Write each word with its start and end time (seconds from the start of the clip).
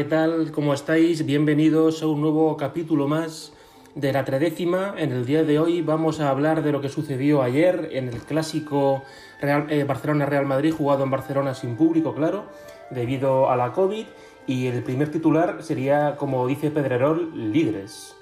¿qué 0.00 0.04
tal? 0.04 0.50
¿Cómo 0.50 0.72
estáis? 0.72 1.26
Bienvenidos 1.26 2.02
a 2.02 2.06
un 2.06 2.22
nuevo 2.22 2.56
capítulo 2.56 3.06
más 3.06 3.52
de 3.94 4.14
la 4.14 4.24
tredécima. 4.24 4.94
En 4.96 5.12
el 5.12 5.26
día 5.26 5.44
de 5.44 5.58
hoy 5.58 5.82
vamos 5.82 6.20
a 6.20 6.30
hablar 6.30 6.62
de 6.62 6.72
lo 6.72 6.80
que 6.80 6.88
sucedió 6.88 7.42
ayer 7.42 7.90
en 7.92 8.08
el 8.08 8.22
clásico 8.22 9.02
Real, 9.42 9.66
eh, 9.68 9.84
Barcelona-Real 9.84 10.46
Madrid, 10.46 10.72
jugado 10.72 11.04
en 11.04 11.10
Barcelona 11.10 11.52
sin 11.52 11.76
público, 11.76 12.14
claro, 12.14 12.46
debido 12.88 13.50
a 13.50 13.56
la 13.56 13.72
COVID. 13.72 14.06
Y 14.46 14.68
el 14.68 14.82
primer 14.82 15.10
titular 15.10 15.62
sería, 15.62 16.16
como 16.16 16.46
dice 16.46 16.70
Pedrerol, 16.70 17.52
líderes. 17.52 18.16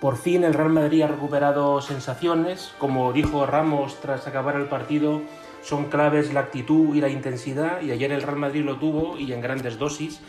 Por 0.00 0.16
fin 0.16 0.42
el 0.42 0.54
Real 0.54 0.70
Madrid 0.70 1.02
ha 1.02 1.08
recuperado 1.08 1.82
sensaciones. 1.82 2.72
Como 2.78 3.12
dijo 3.12 3.44
Ramos 3.44 4.00
tras 4.00 4.26
acabar 4.26 4.56
el 4.56 4.68
partido, 4.68 5.20
son 5.60 5.90
claves 5.90 6.32
la 6.32 6.40
actitud 6.40 6.96
y 6.96 7.02
la 7.02 7.10
intensidad. 7.10 7.82
Y 7.82 7.90
ayer 7.90 8.10
el 8.10 8.22
Real 8.22 8.38
Madrid 8.38 8.64
lo 8.64 8.76
tuvo 8.76 9.18
y 9.18 9.34
en 9.34 9.42
grandes 9.42 9.78
dosis 9.78 10.22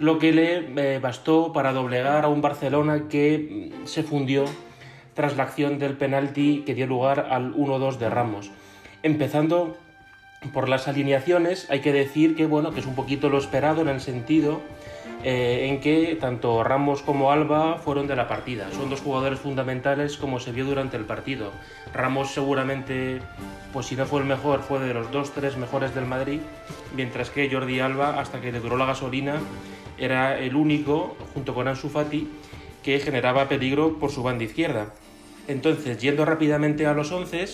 lo 0.00 0.18
que 0.18 0.32
le 0.32 0.72
eh, 0.76 0.98
bastó 0.98 1.52
para 1.52 1.72
doblegar 1.72 2.24
a 2.24 2.28
un 2.28 2.40
Barcelona 2.40 3.04
que 3.08 3.70
mm, 3.82 3.86
se 3.86 4.02
fundió 4.02 4.46
tras 5.14 5.36
la 5.36 5.42
acción 5.44 5.78
del 5.78 5.96
penalti 5.96 6.62
que 6.64 6.74
dio 6.74 6.86
lugar 6.86 7.28
al 7.30 7.54
1-2 7.54 7.98
de 7.98 8.08
Ramos. 8.08 8.50
Empezando 9.02 9.76
por 10.54 10.70
las 10.70 10.88
alineaciones, 10.88 11.70
hay 11.70 11.80
que 11.80 11.92
decir 11.92 12.34
que 12.34 12.46
bueno, 12.46 12.72
que 12.72 12.80
es 12.80 12.86
un 12.86 12.94
poquito 12.94 13.28
lo 13.28 13.38
esperado 13.38 13.82
en 13.82 13.88
el 13.88 14.00
sentido 14.00 14.62
eh, 15.22 15.68
en 15.68 15.80
que 15.80 16.16
tanto 16.18 16.64
Ramos 16.64 17.02
como 17.02 17.30
Alba 17.30 17.76
fueron 17.76 18.06
de 18.06 18.16
la 18.16 18.26
partida. 18.26 18.70
Son 18.72 18.88
dos 18.88 19.00
jugadores 19.00 19.38
fundamentales 19.38 20.16
como 20.16 20.40
se 20.40 20.52
vio 20.52 20.64
durante 20.64 20.96
el 20.96 21.04
partido. 21.04 21.52
Ramos 21.92 22.30
seguramente, 22.30 23.20
pues 23.72 23.86
si 23.86 23.96
no 23.96 24.06
fue 24.06 24.20
el 24.20 24.26
mejor, 24.26 24.60
fue 24.60 24.78
de 24.78 24.94
los 24.94 25.10
dos, 25.12 25.32
tres 25.32 25.56
mejores 25.56 25.94
del 25.94 26.06
Madrid, 26.06 26.40
mientras 26.96 27.30
que 27.30 27.50
Jordi 27.50 27.80
Alba, 27.80 28.18
hasta 28.18 28.40
que 28.40 28.52
le 28.52 28.60
duró 28.60 28.76
la 28.76 28.86
gasolina, 28.86 29.40
era 29.98 30.38
el 30.38 30.56
único, 30.56 31.16
junto 31.34 31.54
con 31.54 31.68
Ansu 31.68 31.90
Fati, 31.90 32.26
que 32.82 32.98
generaba 33.00 33.48
peligro 33.48 33.98
por 33.98 34.10
su 34.10 34.22
banda 34.22 34.44
izquierda. 34.44 34.94
Entonces, 35.48 35.98
yendo 36.00 36.24
rápidamente 36.24 36.86
a 36.86 36.94
los 36.94 37.12
once, 37.12 37.44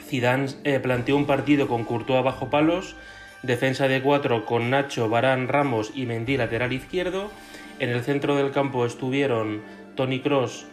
Zidane 0.00 0.48
eh, 0.64 0.78
planteó 0.78 1.16
un 1.16 1.26
partido 1.26 1.66
con 1.66 1.84
Courtois 1.84 2.22
bajo 2.22 2.50
palos, 2.50 2.96
defensa 3.42 3.88
de 3.88 4.02
cuatro 4.02 4.44
con 4.44 4.70
Nacho, 4.70 5.08
Barán, 5.08 5.48
Ramos 5.48 5.92
y 5.94 6.06
Mendy 6.06 6.36
lateral 6.36 6.72
izquierdo. 6.72 7.30
En 7.78 7.90
el 7.90 8.02
centro 8.02 8.36
del 8.36 8.50
campo 8.50 8.84
estuvieron 8.84 9.62
Tony 9.94 10.20
Cross, 10.20 10.66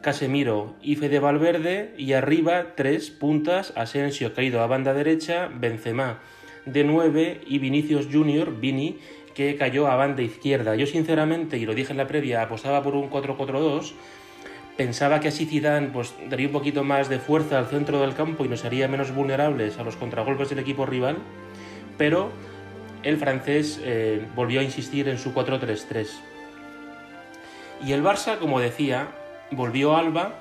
Casemiro 0.00 0.74
y 0.82 0.96
Fede 0.96 1.18
Valverde 1.18 1.94
y 1.96 2.12
arriba 2.12 2.74
tres 2.76 3.10
puntas, 3.10 3.72
Asensio 3.76 4.34
caído 4.34 4.62
a 4.62 4.66
banda 4.66 4.94
derecha, 4.94 5.48
Benzema 5.52 6.20
de 6.66 6.84
9 6.84 7.40
y 7.46 7.58
Vinicius 7.58 8.08
Junior, 8.10 8.60
Vini, 8.60 8.98
que 9.34 9.56
cayó 9.56 9.86
a 9.88 9.96
banda 9.96 10.22
izquierda. 10.22 10.74
Yo 10.76 10.86
sinceramente, 10.86 11.58
y 11.58 11.66
lo 11.66 11.74
dije 11.74 11.92
en 11.92 11.98
la 11.98 12.06
previa, 12.06 12.42
apostaba 12.42 12.82
por 12.82 12.94
un 12.94 13.10
4-4-2. 13.10 13.92
Pensaba 14.76 15.20
que 15.20 15.28
así 15.28 15.46
Zidane 15.46 15.88
pues, 15.88 16.14
daría 16.28 16.46
un 16.46 16.52
poquito 16.52 16.84
más 16.84 17.08
de 17.08 17.18
fuerza 17.18 17.58
al 17.58 17.66
centro 17.66 18.00
del 18.00 18.14
campo 18.14 18.44
y 18.44 18.48
nos 18.48 18.64
haría 18.64 18.88
menos 18.88 19.14
vulnerables 19.14 19.78
a 19.78 19.84
los 19.84 19.96
contragolpes 19.96 20.48
del 20.48 20.58
equipo 20.58 20.86
rival, 20.86 21.18
pero 22.00 22.30
el 23.02 23.18
francés 23.18 23.78
eh, 23.84 24.26
volvió 24.34 24.60
a 24.60 24.62
insistir 24.62 25.06
en 25.06 25.18
su 25.18 25.34
4-3-3. 25.34 26.08
Y 27.84 27.92
el 27.92 28.02
Barça, 28.02 28.38
como 28.38 28.58
decía, 28.58 29.08
volvió 29.50 29.94
a 29.94 29.98
Alba 29.98 30.32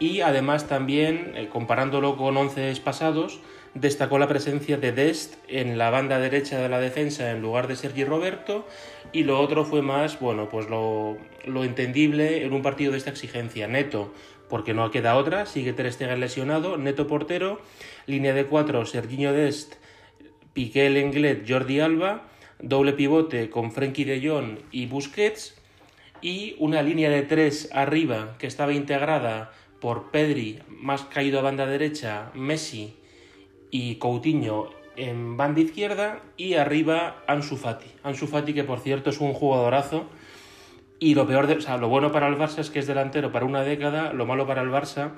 y 0.00 0.22
además 0.22 0.66
también, 0.66 1.34
eh, 1.36 1.48
comparándolo 1.52 2.16
con 2.16 2.36
11 2.36 2.74
pasados, 2.82 3.38
destacó 3.74 4.18
la 4.18 4.26
presencia 4.26 4.76
de 4.76 4.90
Dest 4.90 5.36
en 5.46 5.78
la 5.78 5.90
banda 5.90 6.18
derecha 6.18 6.58
de 6.58 6.68
la 6.68 6.80
defensa 6.80 7.30
en 7.30 7.42
lugar 7.42 7.68
de 7.68 7.76
Sergi 7.76 8.04
Roberto 8.04 8.66
y 9.12 9.22
lo 9.22 9.40
otro 9.40 9.64
fue 9.64 9.82
más, 9.82 10.18
bueno, 10.18 10.48
pues 10.48 10.68
lo, 10.68 11.16
entendible 11.62 12.44
en 12.44 12.52
un 12.52 12.62
partido 12.62 12.90
de 12.90 12.98
esta 12.98 13.10
exigencia. 13.10 13.68
Neto, 13.68 14.12
porque 14.48 14.74
no 14.74 14.90
queda 14.90 15.14
otra, 15.14 15.46
sigue 15.46 15.74
Ter 15.74 15.92
Stegen 15.92 16.18
lesionado, 16.18 16.76
Neto 16.76 17.06
portero, 17.06 17.60
línea 18.06 18.34
de 18.34 18.46
cuatro, 18.46 18.84
Serginho 18.84 19.32
Dest, 19.32 19.74
Piqué 20.54 20.88
Lenglet, 20.88 21.44
Jordi 21.46 21.80
Alba, 21.80 22.22
doble 22.60 22.92
pivote 22.92 23.50
con 23.50 23.72
Frenkie 23.72 24.04
de 24.04 24.26
Jong 24.26 24.58
y 24.70 24.86
Busquets 24.86 25.60
y 26.22 26.54
una 26.58 26.82
línea 26.82 27.10
de 27.10 27.22
tres 27.22 27.68
arriba 27.72 28.36
que 28.38 28.46
estaba 28.46 28.72
integrada 28.72 29.52
por 29.80 30.10
Pedri, 30.10 30.60
más 30.68 31.02
caído 31.02 31.40
a 31.40 31.42
banda 31.42 31.66
derecha, 31.66 32.30
Messi 32.34 32.94
y 33.70 33.96
Coutinho 33.96 34.70
en 34.96 35.36
banda 35.36 35.60
izquierda 35.60 36.22
y 36.36 36.54
arriba 36.54 37.22
Ansu 37.26 37.56
Fati. 37.56 37.90
Ansu 38.02 38.26
Fati 38.26 38.54
que 38.54 38.64
por 38.64 38.78
cierto 38.78 39.10
es 39.10 39.20
un 39.20 39.34
jugadorazo 39.34 40.06
y 41.00 41.14
lo 41.14 41.26
peor 41.26 41.48
de, 41.48 41.54
o 41.54 41.60
sea, 41.60 41.76
lo 41.76 41.88
bueno 41.88 42.12
para 42.12 42.28
el 42.28 42.36
Barça 42.36 42.60
es 42.60 42.70
que 42.70 42.78
es 42.78 42.86
delantero 42.86 43.32
para 43.32 43.44
una 43.44 43.62
década, 43.62 44.12
lo 44.12 44.24
malo 44.24 44.46
para 44.46 44.62
el 44.62 44.70
Barça 44.70 45.10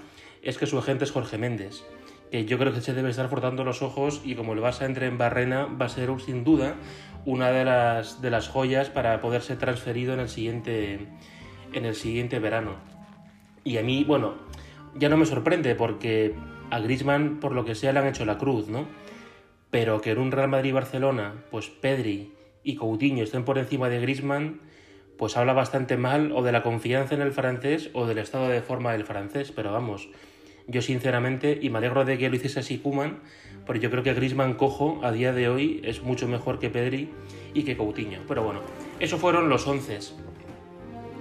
es 0.42 0.58
que 0.58 0.66
su 0.66 0.78
agente 0.78 1.04
es 1.04 1.12
Jorge 1.12 1.38
Méndez, 1.38 1.84
que 2.30 2.44
yo 2.44 2.58
creo 2.58 2.72
que 2.72 2.80
se 2.80 2.94
debe 2.94 3.10
estar 3.10 3.28
frotando 3.28 3.64
los 3.64 3.82
ojos 3.82 4.20
y 4.24 4.34
como 4.34 4.52
el 4.52 4.60
Barça 4.60 4.84
entre 4.84 5.06
en 5.06 5.18
Barrena 5.18 5.66
va 5.66 5.86
a 5.86 5.88
ser 5.88 6.10
sin 6.20 6.44
duda 6.44 6.74
una 7.24 7.50
de 7.50 7.64
las, 7.64 8.22
de 8.22 8.30
las 8.30 8.48
joyas 8.48 8.88
para 8.88 9.20
poder 9.20 9.42
ser 9.42 9.58
transferido 9.58 10.14
en 10.14 10.20
el 10.20 10.28
siguiente 10.28 11.06
en 11.72 11.84
el 11.84 11.94
siguiente 11.94 12.38
verano. 12.38 12.76
Y 13.64 13.78
a 13.78 13.82
mí, 13.82 14.04
bueno, 14.04 14.34
ya 14.94 15.08
no 15.08 15.16
me 15.16 15.26
sorprende 15.26 15.74
porque 15.74 16.34
a 16.70 16.80
Griezmann, 16.80 17.40
por 17.40 17.52
lo 17.52 17.64
que 17.64 17.74
sea, 17.74 17.92
le 17.92 17.98
han 17.98 18.06
hecho 18.06 18.24
la 18.24 18.38
cruz, 18.38 18.68
¿no? 18.68 18.86
Pero 19.70 20.00
que 20.00 20.12
en 20.12 20.18
un 20.18 20.32
Real 20.32 20.48
Madrid-Barcelona, 20.48 21.44
pues 21.50 21.68
Pedri 21.68 22.32
y 22.62 22.76
Coutinho 22.76 23.24
estén 23.24 23.44
por 23.44 23.58
encima 23.58 23.88
de 23.88 24.00
Griezmann, 24.00 24.60
pues 25.18 25.36
habla 25.36 25.52
bastante 25.52 25.96
mal 25.96 26.32
o 26.32 26.42
de 26.42 26.52
la 26.52 26.62
confianza 26.62 27.14
en 27.14 27.22
el 27.22 27.32
francés 27.32 27.90
o 27.92 28.06
del 28.06 28.18
estado 28.18 28.48
de 28.48 28.62
forma 28.62 28.92
del 28.92 29.04
francés, 29.04 29.52
pero 29.54 29.72
vamos, 29.72 30.08
yo 30.68 30.82
sinceramente, 30.82 31.58
y 31.60 31.70
me 31.70 31.78
alegro 31.78 32.04
de 32.04 32.18
que 32.18 32.28
lo 32.28 32.36
hiciese 32.36 32.60
así 32.60 32.78
Kuman, 32.78 33.20
porque 33.66 33.80
yo 33.80 33.90
creo 33.90 34.02
que 34.02 34.14
Griezmann 34.14 34.54
cojo 34.54 35.00
a 35.02 35.12
día 35.12 35.32
de 35.32 35.48
hoy 35.48 35.80
es 35.84 36.02
mucho 36.02 36.28
mejor 36.28 36.58
que 36.58 36.70
Pedri 36.70 37.10
y 37.54 37.64
que 37.64 37.76
Coutinho. 37.76 38.20
Pero 38.28 38.42
bueno, 38.42 38.60
esos 39.00 39.20
fueron 39.20 39.48
los 39.48 39.66
once. 39.66 39.98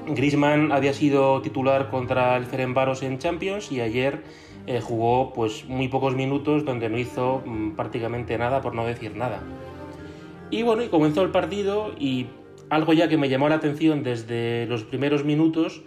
Griezmann 0.07 0.71
había 0.71 0.93
sido 0.93 1.41
titular 1.41 1.89
contra 1.89 2.37
el 2.37 2.45
Ferencváros 2.45 3.01
en 3.01 3.17
Champions 3.17 3.71
y 3.71 3.81
ayer 3.81 4.21
eh, 4.67 4.79
jugó 4.81 5.33
pues 5.33 5.65
muy 5.65 5.87
pocos 5.87 6.15
minutos 6.15 6.65
donde 6.65 6.89
no 6.89 6.97
hizo 6.97 7.41
mm, 7.45 7.71
prácticamente 7.71 8.37
nada 8.37 8.61
por 8.61 8.75
no 8.75 8.85
decir 8.85 9.15
nada. 9.15 9.41
Y 10.51 10.61
bueno, 10.61 10.83
y 10.83 10.89
comenzó 10.89 11.23
el 11.23 11.31
partido 11.31 11.93
y 11.99 12.27
algo 12.69 12.93
ya 12.93 13.07
que 13.07 13.17
me 13.17 13.29
llamó 13.29 13.49
la 13.49 13.55
atención 13.55 14.03
desde 14.03 14.67
los 14.67 14.83
primeros 14.83 15.25
minutos 15.25 15.83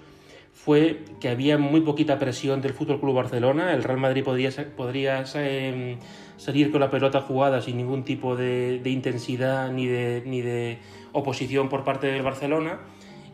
fue 0.64 1.04
que 1.20 1.28
había 1.28 1.56
muy 1.56 1.82
poquita 1.82 2.18
presión 2.18 2.60
del 2.60 2.72
Fútbol 2.72 3.00
Club 3.00 3.14
Barcelona. 3.14 3.72
El 3.74 3.84
Real 3.84 4.00
Madrid 4.00 4.24
podría, 4.24 5.24
em, 5.34 5.98
salir 6.36 6.72
con 6.72 6.80
la 6.80 6.90
pelota 6.90 7.20
jugada 7.20 7.62
sin 7.62 7.76
ningún 7.76 8.02
tipo 8.04 8.34
de, 8.34 8.80
intensidad 8.84 9.70
ni 9.70 9.86
de, 9.86 10.78
oposición 11.12 11.68
por 11.68 11.84
parte 11.84 12.08
del 12.08 12.22
Barcelona. 12.22 12.80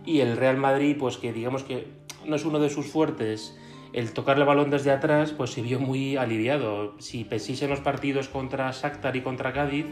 Y 0.05 0.21
el 0.21 0.37
Real 0.37 0.59
Madrid, 0.59 0.97
pues 0.99 1.17
que 1.17 1.33
digamos 1.33 1.65
que 1.65 1.87
no 2.27 2.37
es 2.37 2.45
uno 2.45 2.61
de 2.61 2.69
sus 2.69 2.87
fuertes 2.87 3.59
el 3.95 4.13
tocar 4.13 4.39
el 4.39 4.45
balón 4.45 4.71
desde 4.71 4.91
atrás 4.91 5.33
pues 5.33 5.51
se 5.51 5.63
vio 5.63 5.81
muy 5.81 6.17
aliviado. 6.17 6.95
Si 6.99 7.25
pesís 7.25 7.63
en 7.63 7.71
los 7.71 7.81
partidos 7.81 8.29
contra 8.29 8.71
Shakhtar 8.71 9.17
y 9.17 9.23
contra 9.23 9.53
Cádiz, 9.53 9.87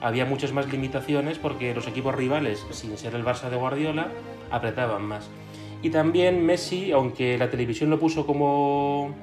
había 0.00 0.24
muchas 0.24 0.52
más 0.52 0.70
limitaciones 0.72 1.38
porque 1.38 1.74
los 1.74 1.86
equipos 1.86 2.14
rivales, 2.14 2.66
sin 2.70 2.96
ser 2.98 3.14
el 3.14 3.24
Barça 3.24 3.50
de 3.50 3.56
Guardiola, 3.56 4.08
apretaban 4.50 5.02
más. 5.04 5.30
Y 5.82 5.90
también 5.90 6.44
Messi, 6.44 6.92
aunque 6.92 7.38
la 7.38 7.50
televisión 7.50 7.90
lo 7.90 7.98
puso 7.98 8.26
como, 8.26 9.14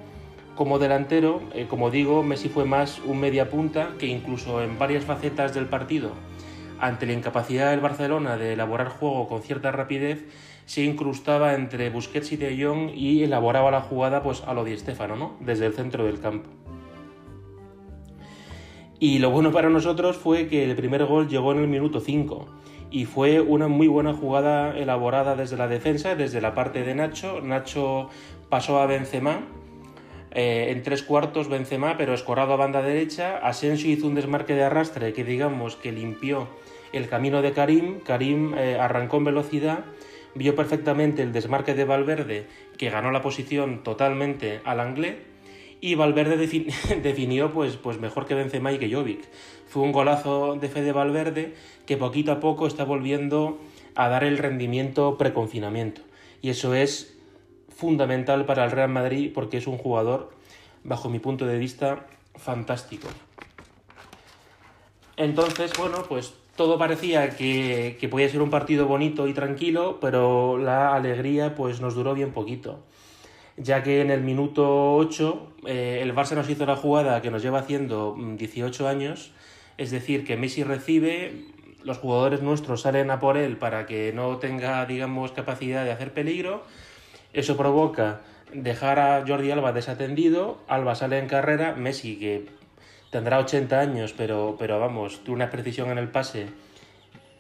como 0.56 0.80
delantero, 0.80 1.42
eh, 1.54 1.66
como 1.70 1.90
digo, 1.90 2.24
Messi 2.24 2.50
fue 2.50 2.66
más 2.66 3.00
un 3.06 3.20
media 3.20 3.50
punta 3.50 3.90
que 3.98 4.08
incluso 4.08 4.62
en 4.62 4.78
varias 4.78 5.04
facetas 5.04 5.54
del 5.54 5.66
partido, 5.66 6.12
ante 6.80 7.06
la 7.06 7.14
incapacidad 7.14 7.72
del 7.72 7.80
Barcelona 7.80 8.38
de 8.38 8.54
elaborar 8.54 8.90
juego 8.90 9.28
con 9.28 9.42
cierta 9.42 9.72
rapidez, 9.72 10.26
se 10.66 10.84
incrustaba 10.84 11.56
entre 11.56 11.90
Busquets 11.90 12.32
y 12.32 12.38
De 12.38 12.64
Jong 12.64 12.92
y 12.96 13.24
elaboraba 13.24 13.72
la 13.72 13.82
jugada 13.82 14.24
pues 14.24 14.44
a 14.46 14.54
lo 14.54 14.64
Di 14.64 14.78
Stéfano, 14.78 15.16
¿no? 15.16 15.38
Desde 15.40 15.66
el 15.66 15.74
centro 15.74 16.06
del 16.06 16.20
campo. 16.20 16.50
Y 19.00 19.20
lo 19.20 19.32
bueno 19.32 19.52
para 19.52 19.70
nosotros 19.70 20.18
fue 20.18 20.48
que 20.48 20.64
el 20.64 20.76
primer 20.76 21.06
gol 21.06 21.28
llegó 21.28 21.52
en 21.52 21.60
el 21.60 21.68
minuto 21.68 22.00
5 22.00 22.48
y 22.94 23.06
fue 23.06 23.42
una 23.42 23.68
muy 23.68 23.88
buena 23.88 24.14
jugada 24.14 24.78
elaborada 24.78 25.36
desde 25.36 25.58
la 25.58 25.68
defensa, 25.68 26.16
desde 26.16 26.42
la 26.42 26.54
parte 26.54 26.84
de 26.84 26.94
Nacho. 26.94 27.42
Nacho 27.42 28.10
pasó 28.50 28.80
a 28.80 28.86
Benzema, 28.86 29.42
eh, 30.30 30.68
en 30.70 30.84
tres 30.84 31.02
cuartos 31.02 31.50
Benzema, 31.50 31.98
pero 31.98 32.14
escorado 32.14 32.54
a 32.54 32.56
banda 32.56 32.84
derecha. 32.84 33.40
Asensio 33.40 33.90
hizo 33.90 34.06
un 34.06 34.14
desmarque 34.14 34.54
de 34.54 34.64
arrastre 34.64 35.12
que 35.14 35.24
digamos 35.24 35.76
que 35.76 35.92
limpió 35.92 36.48
el 36.94 37.10
camino 37.10 37.42
de 37.42 37.52
Karim. 37.52 38.00
Karim 38.00 38.54
eh, 38.54 38.78
arrancó 38.80 39.18
en 39.18 39.24
velocidad 39.24 39.86
vio 40.36 40.56
perfectamente 40.56 41.22
el 41.22 41.32
desmarque 41.32 41.74
de 41.74 41.86
Valverde, 41.86 42.48
que 42.78 42.90
ganó 42.90 43.12
la 43.12 43.22
posición 43.22 43.84
totalmente 43.84 44.62
al 44.66 44.80
Anglés, 44.80 45.16
y 45.84 45.96
Valverde 45.96 46.38
definió 47.04 47.52
pues, 47.52 47.76
pues 47.76 48.00
mejor 48.00 48.26
que 48.26 48.36
Benzema 48.36 48.72
y 48.72 48.80
que 48.80 48.90
Jovic. 48.90 49.20
Fue 49.68 49.84
un 49.84 49.92
golazo 49.92 50.56
de 50.56 50.70
fe 50.70 50.82
de 50.82 50.94
Valverde 50.94 51.56
que 51.86 51.98
poquito 51.98 52.32
a 52.32 52.40
poco 52.40 52.68
está 52.68 52.86
volviendo 52.86 53.60
a 53.94 54.08
dar 54.08 54.24
el 54.24 54.38
rendimiento 54.38 55.18
preconfinamiento. 55.18 56.00
Y 56.42 56.52
eso 56.52 56.74
es 56.74 57.18
fundamental 57.68 58.46
para 58.46 58.64
el 58.64 58.72
Real 58.72 58.88
Madrid 58.88 59.32
porque 59.36 59.58
es 59.58 59.68
un 59.68 59.78
jugador, 59.78 60.32
bajo 60.86 61.10
mi 61.10 61.20
punto 61.20 61.46
de 61.46 61.58
vista, 61.58 62.08
fantástico. 62.36 63.10
Entonces, 65.18 65.74
bueno, 65.78 66.06
pues 66.08 66.34
todo 66.56 66.78
parecía 66.78 67.32
que, 67.32 67.98
que, 68.00 68.08
podía 68.08 68.30
ser 68.30 68.42
un 68.42 68.50
partido 68.50 68.88
bonito 68.88 69.28
y 69.28 69.34
tranquilo, 69.34 69.98
pero 70.00 70.58
la 70.58 70.96
alegría 70.96 71.56
pues 71.56 71.82
nos 71.82 71.94
duró 71.94 72.14
bien 72.14 72.32
poquito. 72.32 72.86
Ya 73.58 73.84
que 73.84 74.02
en 74.02 74.10
el 74.10 74.22
minuto 74.22 74.96
8 74.96 75.54
eh, 75.68 76.00
el 76.02 76.16
Barça 76.16 76.36
nos 76.36 76.50
hizo 76.50 76.66
la 76.66 76.76
jugada 76.76 77.22
que 77.22 77.30
nos 77.30 77.44
lleva 77.44 77.60
haciendo 77.60 78.16
18 78.18 78.88
años, 78.88 79.32
es 79.78 79.92
decir, 79.92 80.26
que 80.26 80.38
Messi 80.38 80.64
recibe, 80.64 81.46
los 81.84 81.98
jugadores 81.98 82.42
nuestros 82.42 82.82
salen 82.82 83.12
a 83.12 83.20
por 83.20 83.38
él 83.38 83.58
para 83.58 83.86
que 83.86 84.12
no 84.14 84.38
tenga, 84.38 84.86
digamos, 84.86 85.32
capacidad 85.32 85.84
de 85.84 85.92
hacer 85.92 86.14
peligro, 86.14 86.64
eso 87.34 87.56
provoca 87.56 88.22
dejar 88.54 89.00
a 89.00 89.24
Jordi 89.28 89.52
Alba 89.52 89.72
desatendido, 89.72 90.60
Alba 90.68 90.96
sale 90.96 91.20
en 91.20 91.28
carrera, 91.28 91.74
Messi 91.74 92.18
que 92.18 92.48
tendrá 93.12 93.40
80 93.40 93.80
años, 93.80 94.14
pero, 94.18 94.56
pero 94.58 94.80
vamos, 94.80 95.24
tuvo 95.24 95.36
una 95.36 95.52
precisión 95.52 95.92
en 95.92 96.00
el 96.00 96.10
pase 96.10 96.48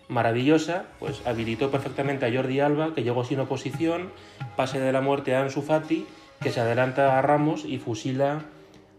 maravillosa, 0.07 0.85
pues 1.00 1.21
habilitó 1.25 1.71
perfectamente 1.71 2.25
a 2.25 2.33
Jordi 2.33 2.59
Alba, 2.59 2.94
que 2.94 3.03
llegó 3.03 3.23
sin 3.23 3.39
oposición, 3.39 4.11
pase 4.55 4.79
de 4.79 4.91
la 4.91 5.01
muerte 5.01 5.35
a 5.35 5.41
Ansu 5.41 5.61
Fati, 5.61 6.05
que 6.41 6.51
se 6.51 6.59
adelanta 6.59 7.17
a 7.17 7.21
Ramos 7.21 7.65
y 7.65 7.77
fusila 7.77 8.41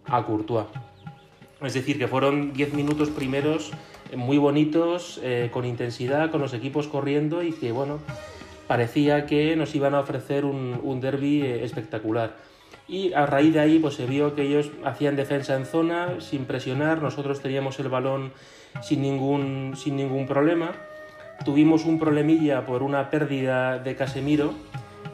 a 0.07 0.25
Courtois. 0.25 0.67
Es 1.63 1.75
decir, 1.75 1.99
que 1.99 2.09
fueron 2.09 2.53
10 2.53 2.75
minutos 2.75 3.11
primeros 3.11 3.73
muy 4.17 4.39
bonitos, 4.39 5.21
eh, 5.23 5.51
con 5.53 5.65
intensidad, 5.65 6.31
con 6.31 6.41
los 6.41 6.55
equipos 6.55 6.89
corriendo 6.89 7.43
y 7.43 7.53
que, 7.53 7.73
bueno, 7.73 8.01
parecía 8.67 9.27
que 9.27 9.57
nos 9.57 9.75
iban 9.75 9.95
a 9.95 10.01
ofrecer 10.01 10.45
un, 10.45 10.81
un 10.83 11.01
derby 11.01 11.43
eh, 11.43 11.65
espectacular 11.65 12.37
y 12.87 13.13
a 13.15 13.27
raíz 13.27 13.55
de 13.55 13.61
ahí 13.61 13.79
pues 13.79 13.95
se 13.95 14.07
vio 14.07 14.35
que 14.35 14.43
ellos 14.43 14.71
hacían 14.85 15.17
defensa 15.17 15.57
en 15.57 15.65
zona 15.65 16.21
sin 16.21 16.45
presionar, 16.45 17.01
nosotros 17.03 17.41
teníamos 17.41 17.79
el 17.81 17.89
balón 17.89 18.33
sin 18.83 19.03
ningún, 19.03 19.75
sin 19.77 19.97
ningún 19.97 20.27
problema. 20.27 20.73
Tuvimos 21.45 21.85
un 21.85 21.99
problemilla 21.99 22.67
por 22.67 22.83
una 22.83 23.11
pérdida 23.11 23.79
de 23.79 23.97
Casemiro 23.97 24.55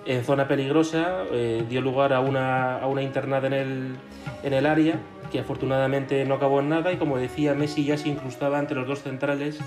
en 0.07 0.25
zona 0.25 0.49
peligrosa, 0.49 1.25
eh, 1.33 1.65
dio 1.69 1.81
lugar 1.81 2.13
a 2.13 2.21
una, 2.21 2.79
a 2.79 2.87
una 2.87 3.03
internada 3.03 3.47
en 3.47 3.53
el, 3.53 3.97
en 4.43 4.53
el 4.53 4.67
área 4.67 4.99
que 5.31 5.39
afortunadamente 5.39 6.25
no 6.25 6.35
acabó 6.35 6.61
en 6.61 6.69
nada 6.69 6.93
y 6.93 6.97
como 6.97 7.17
decía 7.17 7.55
Messi 7.55 7.85
ya 7.85 7.97
se 7.97 8.09
incrustaba 8.09 8.59
entre 8.59 8.77
los 8.77 8.89
dos 8.89 9.03
centrales 9.03 9.59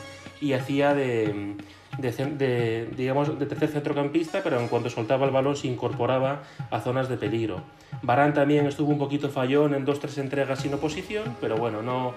y 0.42 0.54
hacía 0.54 0.94
de, 0.94 1.56
de, 1.98 2.90
digamos, 2.98 3.40
de 3.40 3.46
tercer 3.46 3.70
centrocampista, 3.70 4.42
pero 4.44 4.60
en 4.60 4.68
cuanto 4.68 4.90
soltaba 4.90 5.26
el 5.26 5.32
balón 5.32 5.56
se 5.56 5.68
incorporaba 5.68 6.44
a 6.70 6.80
zonas 6.82 7.08
de 7.08 7.18
peligro. 7.18 7.62
Barán 8.02 8.34
también 8.34 8.66
estuvo 8.66 8.92
un 8.92 8.98
poquito 8.98 9.30
fallón 9.30 9.74
en 9.74 9.86
dos 9.86 10.00
tres 10.00 10.18
entregas 10.18 10.60
sin 10.60 10.74
oposición, 10.74 11.38
pero 11.40 11.56
bueno, 11.56 11.82
no, 11.82 12.14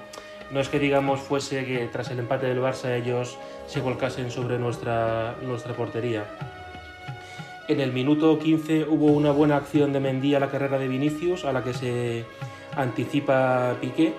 no 0.51 0.61
es 0.61 0.69
que 0.69 0.79
digamos 0.79 1.21
fuese 1.21 1.65
que 1.65 1.89
tras 1.91 2.11
el 2.11 2.19
empate 2.19 2.47
del 2.47 2.61
Barça 2.61 2.95
ellos 2.95 3.39
se 3.67 3.81
volcasen 3.81 4.31
sobre 4.31 4.59
nuestra, 4.59 5.37
nuestra 5.43 5.75
portería. 5.75 6.25
En 7.69 7.81
el 7.81 7.93
minuto 7.93 8.39
15 8.39 8.85
hubo 8.85 9.07
una 9.07 9.33
buena 9.33 9.57
acción 9.57 9.93
de 9.93 9.99
Mendy 9.99 10.35
a 10.37 10.41
la 10.41 10.51
carrera 10.51 10.79
de 10.79 10.87
Vinicius, 10.87 11.45
a 11.45 11.53
la 11.53 11.65
que 11.65 11.75
se 11.75 12.25
anticipa 12.77 13.75
Piqué, 13.81 14.13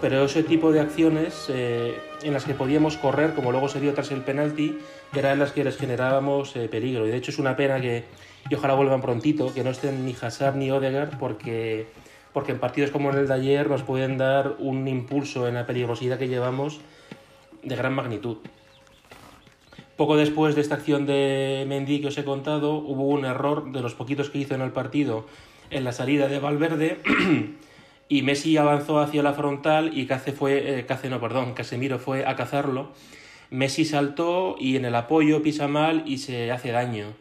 pero 0.00 0.24
ese 0.24 0.42
tipo 0.42 0.72
de 0.72 0.80
acciones 0.80 1.46
eh, 1.48 1.98
en 2.22 2.32
las 2.32 2.44
que 2.44 2.54
podíamos 2.54 2.96
correr, 2.96 3.34
como 3.34 3.50
luego 3.50 3.68
se 3.68 3.80
dio 3.80 3.92
tras 3.92 4.10
el 4.10 4.22
penalti, 4.22 4.78
eran 5.14 5.38
las 5.38 5.52
que 5.52 5.64
les 5.64 5.76
generábamos 5.76 6.56
eh, 6.56 6.68
peligro. 6.68 7.06
Y 7.06 7.10
de 7.10 7.16
hecho 7.16 7.30
es 7.30 7.38
una 7.38 7.56
pena 7.56 7.80
que, 7.80 8.04
y 8.48 8.54
ojalá 8.54 8.74
vuelvan 8.74 9.02
prontito, 9.02 9.52
que 9.52 9.64
no 9.64 9.70
estén 9.70 10.06
ni 10.06 10.16
Hazard 10.18 10.56
ni 10.56 10.70
Odegaard, 10.70 11.18
porque, 11.18 11.88
porque 12.34 12.52
en 12.52 12.58
partidos 12.58 12.90
como 12.90 13.10
en 13.10 13.16
el 13.16 13.28
de 13.28 13.34
ayer 13.34 13.70
nos 13.70 13.84
pueden 13.84 14.18
dar 14.18 14.56
un 14.58 14.86
impulso 14.88 15.48
en 15.48 15.54
la 15.54 15.64
peligrosidad 15.64 16.18
que 16.18 16.28
llevamos 16.28 16.80
de 17.62 17.76
gran 17.76 17.94
magnitud. 17.94 18.38
Poco 19.96 20.16
después 20.16 20.56
de 20.56 20.60
esta 20.60 20.74
acción 20.74 21.06
de 21.06 21.64
Mendy 21.68 22.00
que 22.00 22.08
os 22.08 22.18
he 22.18 22.24
contado, 22.24 22.74
hubo 22.74 23.06
un 23.06 23.24
error 23.24 23.70
de 23.70 23.80
los 23.80 23.94
poquitos 23.94 24.28
que 24.28 24.38
hizo 24.38 24.56
en 24.56 24.60
el 24.60 24.72
partido 24.72 25.26
en 25.70 25.84
la 25.84 25.92
salida 25.92 26.26
de 26.26 26.40
Valverde 26.40 26.98
y 28.08 28.22
Messi 28.22 28.56
avanzó 28.56 28.98
hacia 28.98 29.22
la 29.22 29.32
frontal 29.32 29.96
y 29.96 30.06
Cace 30.06 30.32
fue, 30.32 30.80
eh, 30.80 30.86
Cace 30.86 31.08
no, 31.08 31.20
perdón, 31.20 31.54
Casemiro 31.54 32.00
fue 32.00 32.26
a 32.26 32.34
cazarlo. 32.34 32.90
Messi 33.50 33.84
saltó 33.84 34.56
y 34.58 34.74
en 34.74 34.84
el 34.84 34.96
apoyo 34.96 35.40
pisa 35.40 35.68
mal 35.68 36.02
y 36.04 36.18
se 36.18 36.50
hace 36.50 36.72
daño. 36.72 37.14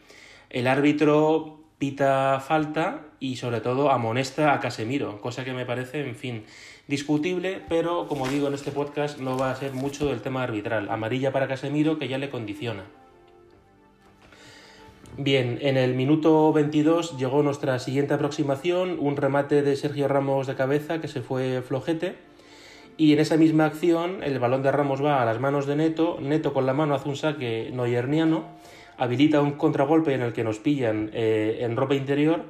El 0.50 0.66
árbitro 0.66 1.60
pita 1.78 2.40
falta 2.40 3.02
y 3.24 3.38
sobre 3.38 3.62
todo 3.62 3.90
amonesta 3.90 4.54
a 4.54 4.60
Casemiro, 4.60 5.22
cosa 5.22 5.46
que 5.46 5.54
me 5.54 5.66
parece, 5.66 6.06
en 6.06 6.18
fin, 6.18 6.44
discutible, 6.90 7.62
pero 7.70 8.06
como 8.10 8.28
digo 8.28 8.50
en 8.50 8.54
este 8.54 8.70
podcast 8.70 9.18
no 9.18 9.38
va 9.38 9.50
a 9.50 9.56
ser 9.56 9.72
mucho 9.72 10.08
del 10.08 10.22
tema 10.22 10.44
arbitral. 10.44 10.90
Amarilla 10.90 11.32
para 11.32 11.48
Casemiro 11.48 11.98
que 11.98 12.10
ya 12.10 12.18
le 12.18 12.30
condiciona. 12.30 12.84
Bien, 15.16 15.58
en 15.62 15.78
el 15.78 15.94
minuto 15.94 16.52
22 16.52 17.18
llegó 17.18 17.44
nuestra 17.44 17.80
siguiente 17.80 18.14
aproximación, 18.14 18.98
un 19.00 19.16
remate 19.16 19.62
de 19.62 19.78
Sergio 19.78 20.10
Ramos 20.10 20.46
de 20.46 20.56
cabeza 20.56 21.00
que 21.00 21.08
se 21.08 21.22
fue 21.22 21.62
flojete. 21.62 22.18
Y 22.98 23.14
en 23.14 23.20
esa 23.20 23.38
misma 23.38 23.68
acción 23.68 24.22
el 24.22 24.38
balón 24.40 24.64
de 24.64 24.72
Ramos 24.74 25.02
va 25.02 25.22
a 25.22 25.26
las 25.26 25.40
manos 25.40 25.66
de 25.66 25.78
Neto, 25.78 26.18
Neto 26.20 26.52
con 26.52 26.66
la 26.66 26.74
mano 26.74 26.94
hace 26.94 27.08
un 27.08 27.16
saque 27.16 27.72
noyerniano, 27.72 28.44
habilita 28.98 29.40
un 29.40 29.54
contragolpe 29.54 30.14
en 30.14 30.24
el 30.24 30.34
que 30.34 30.44
nos 30.44 30.60
pillan 30.60 31.10
eh, 31.14 31.60
en 31.62 31.78
ropa 31.78 31.96
interior 31.96 32.44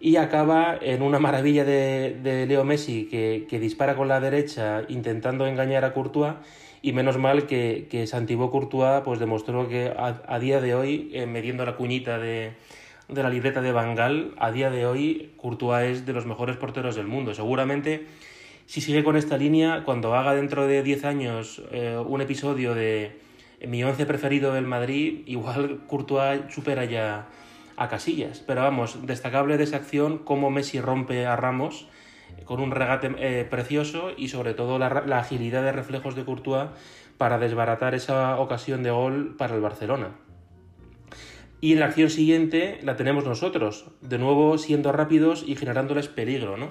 y 0.00 0.16
acaba 0.16 0.78
en 0.80 1.02
una 1.02 1.18
maravilla 1.18 1.64
de, 1.64 2.46
Leo 2.48 2.64
Messi 2.64 3.04
que, 3.04 3.60
dispara 3.60 3.94
con 3.94 4.08
la 4.08 4.18
derecha 4.18 4.82
intentando 4.88 5.46
engañar 5.46 5.84
a 5.84 5.92
Courtois 5.92 6.34
y 6.80 6.92
menos 6.92 7.18
mal 7.18 7.46
que, 7.46 7.86
que 7.90 8.06
Santiago 8.06 8.50
Courtois 8.50 9.02
pues 9.04 9.20
demostró 9.20 9.68
que 9.68 9.92
a, 9.94 10.38
día 10.38 10.62
de 10.62 10.74
hoy, 10.74 11.10
eh, 11.12 11.26
mediendo 11.26 11.66
la 11.66 11.76
cuñita 11.76 12.18
de, 12.18 12.54
de, 13.08 13.22
la 13.22 13.28
libreta 13.28 13.60
de 13.60 13.72
Bangal, 13.72 14.32
a 14.38 14.50
día 14.50 14.70
de 14.70 14.86
hoy 14.86 15.32
Courtois 15.36 15.90
es 15.90 16.06
de 16.06 16.14
los 16.14 16.24
mejores 16.24 16.56
porteros 16.56 16.96
del 16.96 17.06
mundo. 17.06 17.34
Seguramente, 17.34 18.06
si 18.64 18.80
sigue 18.80 19.04
con 19.04 19.16
esta 19.16 19.36
línea, 19.36 19.82
cuando 19.84 20.14
haga 20.14 20.34
dentro 20.34 20.66
de 20.66 20.82
10 20.82 21.04
años 21.04 21.62
eh, 21.72 22.02
un 22.02 22.22
episodio 22.22 22.74
de 22.74 23.18
mi 23.68 23.84
once 23.84 24.06
preferido 24.06 24.54
del 24.54 24.64
Madrid, 24.64 25.20
igual 25.26 25.80
Courtois 25.86 26.40
supera 26.48 26.86
ya 26.86 27.26
a 27.80 27.88
Casillas. 27.88 28.44
Pero 28.46 28.60
vamos, 28.60 29.06
destacable 29.06 29.56
de 29.56 29.64
esa 29.64 29.78
acción, 29.78 30.18
cómo 30.18 30.50
Messi 30.50 30.80
rompe 30.82 31.24
a 31.24 31.34
Ramos 31.34 31.88
con 32.44 32.60
un 32.60 32.70
regate 32.70 33.10
eh, 33.18 33.46
precioso 33.48 34.10
y 34.16 34.28
sobre 34.28 34.52
todo 34.52 34.78
la, 34.78 35.18
agilidad 35.18 35.62
de 35.62 35.72
reflejos 35.72 36.14
de 36.14 36.24
Courtois 36.24 36.68
para 37.16 37.38
desbaratar 37.38 37.94
esa 37.94 38.38
ocasión 38.38 38.82
de 38.82 38.90
gol 38.90 39.34
para 39.36 39.54
el 39.54 39.62
Barcelona. 39.62 40.10
Y 41.62 41.72
en 41.72 41.80
la 41.80 41.86
acción 41.86 42.10
siguiente 42.10 42.78
la 42.82 42.96
tenemos 42.96 43.24
nosotros, 43.24 43.86
de 44.02 44.18
nuevo 44.18 44.58
siendo 44.58 44.92
rápidos 44.92 45.42
y 45.46 45.56
generándoles 45.56 46.08
peligro, 46.08 46.58
¿no? 46.58 46.70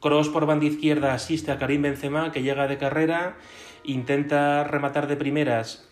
Cross 0.00 0.28
por 0.28 0.44
banda 0.44 0.66
izquierda 0.66 1.14
asiste 1.14 1.50
a 1.50 1.58
Karim 1.58 1.82
Benzema 1.82 2.30
que 2.30 2.42
llega 2.42 2.68
de 2.68 2.76
carrera, 2.76 3.36
intenta 3.84 4.64
rematar 4.64 5.06
de 5.06 5.16
primeras 5.16 5.88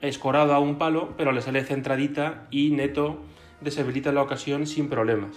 escorado 0.00 0.54
a 0.54 0.58
un 0.58 0.78
palo, 0.78 1.14
pero 1.16 1.32
le 1.32 1.42
sale 1.42 1.64
centradita 1.64 2.46
y 2.50 2.70
Neto 2.70 3.20
deshabilita 3.64 4.12
la 4.12 4.22
ocasión 4.22 4.66
sin 4.66 4.88
problemas. 4.88 5.36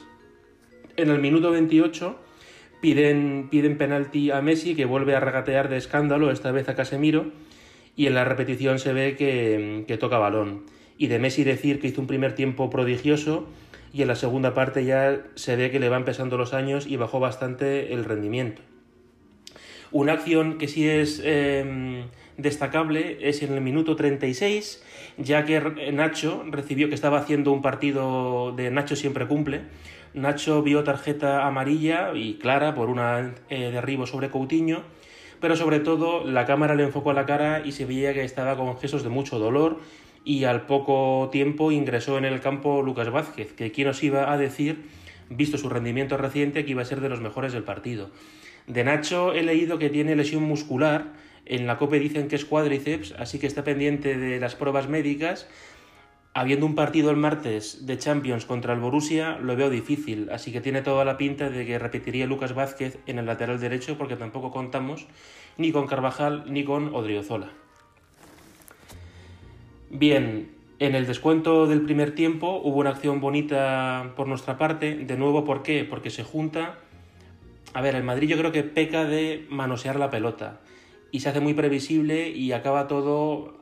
En 0.96 1.10
el 1.10 1.20
minuto 1.20 1.52
28 1.52 2.28
Piden, 2.80 3.48
piden 3.50 3.78
penalti 3.78 4.30
a 4.30 4.42
Messi, 4.42 4.76
que 4.76 4.86
vuelve 4.86 5.16
a 5.16 5.20
regatear 5.20 5.68
de 5.68 5.78
escándalo, 5.78 6.32
esta 6.32 6.52
vez 6.52 6.70
a 6.70 6.76
Casemiro, 6.76 7.32
y 7.96 8.06
en 8.06 8.14
la 8.14 8.24
repetición 8.24 8.78
se 8.78 8.94
ve 8.94 9.16
que, 9.16 9.98
toca 10.00 10.20
balón. 10.20 10.66
Y 10.98 11.08
de 11.08 11.18
Messi 11.18 11.44
decir 11.44 11.80
que 11.80 11.88
hizo 11.88 12.02
un 12.02 12.08
primer 12.08 12.36
tiempo 12.36 12.70
prodigioso, 12.70 13.48
y 13.94 14.04
en 14.04 14.08
la 14.08 14.16
segunda 14.16 14.54
parte 14.54 14.86
ya 14.86 15.24
se 15.34 15.56
ve 15.56 15.72
que 15.72 15.80
le 15.80 15.90
van 15.90 16.06
pesando 16.06 16.38
los 16.38 16.54
años 16.54 16.86
y 16.86 16.98
bajó 16.98 17.20
bastante 17.20 17.94
el 17.94 18.06
rendimiento. 18.06 18.62
Una 19.92 20.14
acción 20.14 20.60
que 20.60 20.68
sí 20.68 20.88
es 20.88 21.22
em, 21.24 22.04
destacable 22.38 23.18
es 23.28 23.42
en 23.42 23.54
el 23.54 23.62
minuto 23.62 23.96
36, 23.96 24.84
ya 25.18 25.44
que 25.46 25.60
Nacho 25.92 26.44
recibió 26.50 26.88
que 26.90 26.96
estaba 26.96 27.20
haciendo 27.20 27.52
un 27.52 27.62
partido 27.62 28.54
de 28.56 28.72
Nacho 28.72 28.96
siempre 28.96 29.28
cumple, 29.28 29.62
Nacho 30.14 30.64
vio 30.64 30.84
tarjeta 30.84 31.46
amarilla 31.46 32.14
y 32.16 32.36
clara 32.36 32.74
por 32.74 32.90
un 32.90 33.00
eh, 33.00 33.72
derribo 33.72 34.08
sobre 34.08 34.30
Coutinho, 34.30 34.84
pero 35.40 35.56
sobre 35.56 35.80
todo 35.80 36.24
la 36.26 36.46
cámara 36.46 36.76
le 36.76 36.84
enfocó 36.84 37.12
a 37.12 37.14
la 37.14 37.26
cara 37.26 37.62
y 37.64 37.72
se 37.72 37.86
veía 37.86 38.14
que 38.14 38.24
estaba 38.24 38.56
con 38.56 38.78
gestos 38.80 39.04
de 39.04 39.10
mucho 39.10 39.38
dolor 39.38 39.80
y 40.24 40.46
al 40.46 40.66
poco 40.66 41.30
tiempo 41.32 41.72
ingresó 41.72 42.18
en 42.18 42.26
el 42.26 42.42
campo 42.42 42.82
Lucas 42.82 43.12
Vázquez, 43.12 43.54
que 43.54 43.72
quién 43.72 43.88
nos 43.88 44.04
iba 44.04 44.32
a 44.32 44.38
decir, 44.38 44.86
visto 45.30 45.58
su 45.58 45.70
rendimiento 45.70 46.18
reciente, 46.18 46.66
que 46.66 46.72
iba 46.72 46.82
a 46.82 46.86
ser 46.86 47.02
de 47.02 47.10
los 47.10 47.22
mejores 47.22 47.54
del 47.54 47.64
partido. 47.64 48.10
De 48.66 48.84
Nacho 48.84 49.34
he 49.34 49.44
leído 49.44 49.78
que 49.78 49.90
tiene 49.90 50.16
lesión 50.16 50.44
muscular, 50.44 51.14
en 51.50 51.68
la 51.68 51.78
COPE 51.78 52.00
dicen 52.00 52.28
que 52.28 52.36
es 52.36 52.46
cuádriceps, 52.46 53.14
así 53.18 53.40
que 53.40 53.48
está 53.48 53.64
pendiente 53.64 54.18
de 54.18 54.40
las 54.40 54.56
pruebas 54.56 54.88
médicas 54.88 55.48
habiendo 56.38 56.68
un 56.68 56.76
partido 56.76 57.10
el 57.10 57.18
martes 57.18 57.88
de 57.88 57.98
Champions 57.98 58.46
contra 58.46 58.74
el 58.74 58.80
Borussia, 58.80 59.40
lo 59.40 59.56
veo 59.56 59.72
difícil, 59.72 60.30
así 60.32 60.52
que 60.52 60.62
tiene 60.62 60.84
toda 60.84 61.04
la 61.04 61.18
pinta 61.18 61.50
de 61.50 61.66
que 61.66 61.80
repetiría 61.80 62.28
Lucas 62.28 62.54
Vázquez 62.54 63.00
en 63.08 63.18
el 63.18 63.26
lateral 63.26 63.60
derecho 63.60 63.98
porque 63.98 64.18
tampoco 64.18 64.52
contamos 64.52 65.08
ni 65.58 65.72
con 65.72 65.88
Carvajal 65.88 66.44
ni 66.46 66.64
con 66.64 66.94
Odriozola. 66.94 67.50
Bien, 69.90 70.52
en 70.78 70.94
el 70.94 71.08
descuento 71.08 71.66
del 71.66 71.82
primer 71.82 72.14
tiempo 72.14 72.62
hubo 72.64 72.82
una 72.82 72.92
acción 72.92 73.20
bonita 73.20 74.14
por 74.16 74.28
nuestra 74.28 74.60
parte, 74.60 74.96
de 74.96 75.18
nuevo, 75.18 75.44
¿por 75.44 75.64
qué? 75.64 75.86
Porque 75.86 76.12
se 76.12 76.24
junta... 76.24 76.78
A 77.74 77.82
ver, 77.82 77.96
el 77.96 78.04
Madrid 78.04 78.30
yo 78.30 78.38
creo 78.38 78.52
que 78.52 78.64
peca 78.64 79.06
de 79.06 79.48
manosear 79.50 79.98
la 79.98 80.12
pelota 80.12 80.62
y 81.18 81.20
se 81.20 81.30
hace 81.30 81.40
muy 81.40 81.56
previsible 81.56 82.30
y 82.30 82.52
acaba 82.52 82.88
todo 82.88 83.56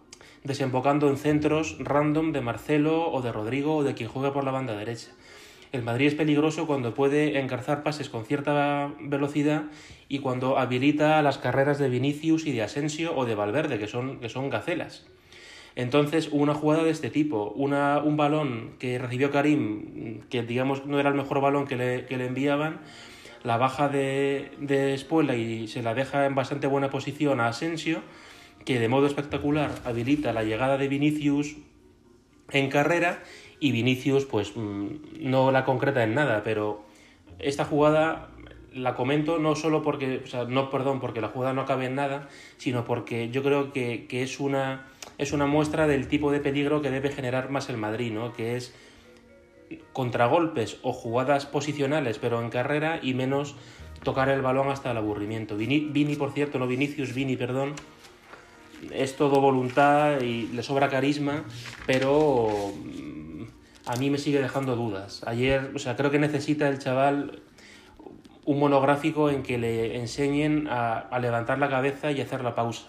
desembocando 0.43 1.07
en 1.07 1.15
centros 1.15 1.77
random 1.79 2.33
de 2.33 2.41
Marcelo 2.41 3.09
o 3.09 3.21
de 3.21 3.31
Rodrigo 3.31 3.77
o 3.77 3.83
de 3.85 3.93
quien 3.93 4.09
juega 4.09 4.33
por 4.33 4.43
la 4.43 4.51
banda 4.51 4.75
derecha. 4.75 5.11
El 5.71 5.81
Madrid 5.81 6.07
es 6.07 6.15
peligroso 6.15 6.67
cuando 6.67 6.93
puede 6.93 7.39
encarzar 7.39 7.81
pases 7.81 8.09
con 8.09 8.25
cierta 8.25 8.93
velocidad 8.99 9.67
y 10.09 10.19
cuando 10.19 10.59
habilita 10.59 11.21
las 11.21 11.37
carreras 11.37 11.79
de 11.79 11.87
Vinicius 11.87 12.45
y 12.45 12.51
de 12.51 12.61
Asensio 12.61 13.15
o 13.15 13.23
de 13.23 13.35
Valverde, 13.35 13.79
que 13.79 13.87
son, 13.87 14.19
que 14.19 14.27
son 14.27 14.49
gacelas. 14.49 15.05
Entonces, 15.77 16.27
una 16.33 16.55
jugada 16.55 16.83
de 16.83 16.89
este 16.89 17.09
tipo, 17.09 17.53
una, 17.55 17.99
un 17.99 18.17
balón 18.17 18.71
que 18.79 18.99
recibió 18.99 19.31
Karim, 19.31 20.23
que 20.29 20.43
digamos 20.43 20.85
no 20.85 20.99
era 20.99 21.07
el 21.07 21.15
mejor 21.15 21.39
balón 21.39 21.67
que 21.67 21.77
le, 21.77 22.05
que 22.05 22.17
le 22.17 22.25
enviaban, 22.25 22.81
la 23.45 23.57
baja 23.57 23.87
de, 23.87 24.51
de 24.59 24.93
Espuela 24.95 25.35
y 25.35 25.67
se 25.67 25.83
la 25.83 25.93
deja 25.93 26.25
en 26.25 26.33
bastante 26.33 26.67
buena 26.67 26.89
posición 26.89 27.39
a 27.39 27.47
Asensio, 27.47 28.01
que 28.65 28.79
de 28.79 28.89
modo 28.89 29.05
espectacular 29.05 29.71
habilita 29.85 30.33
la 30.33 30.43
llegada 30.43 30.77
de 30.77 30.87
Vinicius 30.87 31.55
en 32.51 32.69
carrera 32.69 33.21
y 33.59 33.71
Vinicius 33.71 34.25
pues 34.25 34.53
mm, 34.55 34.87
no 35.19 35.51
la 35.51 35.63
concreta 35.63 36.03
en 36.03 36.15
nada, 36.15 36.41
pero 36.43 36.85
esta 37.37 37.65
jugada 37.65 38.29
la 38.73 38.95
comento 38.95 39.37
no 39.37 39.55
solo 39.55 39.83
porque, 39.83 40.21
o 40.23 40.27
sea, 40.27 40.45
no 40.45 40.71
perdón, 40.71 40.99
porque 40.99 41.21
la 41.21 41.29
jugada 41.29 41.53
no 41.53 41.61
acabe 41.61 41.85
en 41.85 41.95
nada, 41.95 42.27
sino 42.57 42.83
porque 42.83 43.29
yo 43.29 43.43
creo 43.43 43.71
que, 43.71 44.07
que, 44.07 44.23
es, 44.23 44.39
una, 44.39 44.87
es 45.19 45.33
una 45.33 45.45
muestra 45.45 45.85
del 45.85 46.07
tipo 46.07 46.31
de 46.31 46.39
peligro 46.39 46.81
que 46.81 46.89
debe 46.89 47.11
generar 47.11 47.51
más 47.51 47.69
el 47.69 47.77
Madrid, 47.77 48.11
¿no? 48.11 48.33
que 48.33 48.57
es 48.57 48.75
contragolpes 49.93 50.77
o 50.83 50.93
jugadas 50.93 51.45
posicionales 51.45 52.19
pero 52.19 52.41
en 52.41 52.49
carrera 52.49 52.99
y 53.01 53.13
menos 53.13 53.55
tocar 54.03 54.29
el 54.29 54.41
balón 54.41 54.69
hasta 54.69 54.91
el 54.91 54.97
aburrimiento. 54.97 55.57
Vini, 55.57 56.15
por 56.15 56.31
cierto, 56.31 56.59
no 56.59 56.67
Vinicius, 56.67 57.13
Vini, 57.13 57.35
perdón, 57.35 57.73
es 58.93 59.15
todo 59.15 59.41
voluntad 59.41 60.21
y 60.21 60.47
le 60.47 60.63
sobra 60.63 60.89
carisma, 60.89 61.43
pero 61.85 62.71
mm, 62.85 63.43
a 63.87 63.95
mí 63.97 64.09
me 64.09 64.17
sigue 64.17 64.41
dejando 64.41 64.75
dudas. 64.75 65.23
Ayer, 65.25 65.71
o 65.75 65.79
sea, 65.79 65.95
creo 65.95 66.11
que 66.11 66.19
necesita 66.19 66.69
el 66.69 66.79
chaval 66.79 67.41
un 68.45 68.59
monográfico 68.59 69.29
en 69.31 69.41
que 69.41 69.57
le 69.57 69.97
enseñen 69.97 70.67
a, 70.69 70.99
a 70.99 71.19
levantar 71.19 71.57
la 71.57 71.67
cabeza 71.67 72.11
y 72.11 72.21
hacer 72.21 72.43
la 72.43 72.53
pausa. 72.53 72.87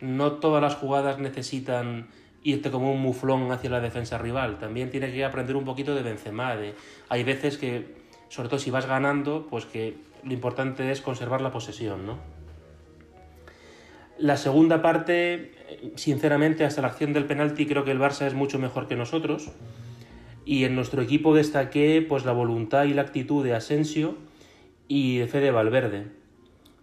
No 0.00 0.32
todas 0.34 0.62
las 0.62 0.76
jugadas 0.76 1.18
necesitan 1.18 2.06
irte 2.42 2.70
como 2.70 2.92
un 2.92 3.00
muflón 3.00 3.50
hacia 3.50 3.70
la 3.70 3.80
defensa 3.80 4.18
rival. 4.18 4.58
También 4.58 4.90
tiene 4.90 5.12
que 5.12 5.24
aprender 5.24 5.56
un 5.56 5.64
poquito 5.64 5.94
de 5.94 6.02
Benzema. 6.02 6.56
De, 6.56 6.74
hay 7.08 7.24
veces 7.24 7.58
que, 7.58 7.96
sobre 8.28 8.48
todo 8.48 8.58
si 8.58 8.70
vas 8.70 8.86
ganando, 8.86 9.46
pues 9.48 9.66
que 9.66 9.96
lo 10.24 10.32
importante 10.32 10.90
es 10.90 11.00
conservar 11.00 11.40
la 11.40 11.50
posesión, 11.50 12.06
¿no? 12.06 12.18
La 14.18 14.36
segunda 14.36 14.82
parte, 14.82 15.52
sinceramente, 15.94 16.64
hasta 16.64 16.82
la 16.82 16.88
acción 16.88 17.12
del 17.12 17.24
penalti, 17.26 17.66
creo 17.66 17.84
que 17.84 17.92
el 17.92 18.00
Barça 18.00 18.26
es 18.26 18.34
mucho 18.34 18.58
mejor 18.58 18.88
que 18.88 18.96
nosotros. 18.96 19.50
Y 20.44 20.64
en 20.64 20.74
nuestro 20.74 21.02
equipo 21.02 21.34
destaqué 21.36 22.04
pues, 22.08 22.24
la 22.24 22.32
voluntad 22.32 22.84
y 22.84 22.94
la 22.94 23.02
actitud 23.02 23.44
de 23.44 23.54
Asensio 23.54 24.16
y 24.88 25.18
de 25.18 25.28
Fede 25.28 25.52
Valverde. 25.52 26.17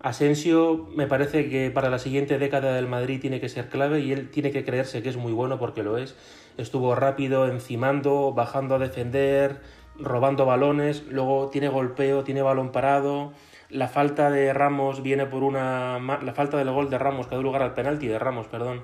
Asensio 0.05 0.87
me 0.95 1.07
parece 1.07 1.49
que 1.49 1.71
para 1.71 1.89
la 1.89 1.97
siguiente 1.97 2.37
década 2.37 2.75
del 2.75 2.87
Madrid 2.87 3.19
tiene 3.19 3.39
que 3.39 3.49
ser 3.49 3.69
clave 3.69 4.01
y 4.01 4.11
él 4.11 4.29
tiene 4.29 4.51
que 4.51 4.63
creerse 4.63 5.01
que 5.01 5.09
es 5.09 5.17
muy 5.17 5.33
bueno 5.33 5.57
porque 5.57 5.81
lo 5.81 5.97
es. 5.97 6.15
Estuvo 6.57 6.93
rápido, 6.93 7.47
encimando, 7.47 8.31
bajando 8.31 8.75
a 8.75 8.77
defender, 8.79 9.61
robando 9.97 10.45
balones, 10.45 11.03
luego 11.09 11.49
tiene 11.49 11.69
golpeo, 11.69 12.23
tiene 12.23 12.43
balón 12.43 12.71
parado, 12.71 13.33
la 13.69 13.87
falta 13.87 14.29
de 14.29 14.53
Ramos 14.53 15.01
viene 15.01 15.25
por 15.25 15.41
una. 15.41 15.99
La 15.99 16.33
falta 16.35 16.57
del 16.57 16.69
gol 16.69 16.91
de 16.91 16.99
Ramos, 16.99 17.25
que 17.25 17.35
da 17.35 17.41
lugar 17.41 17.63
al 17.63 17.73
penalti 17.73 18.07
de 18.07 18.19
Ramos, 18.19 18.45
perdón. 18.45 18.81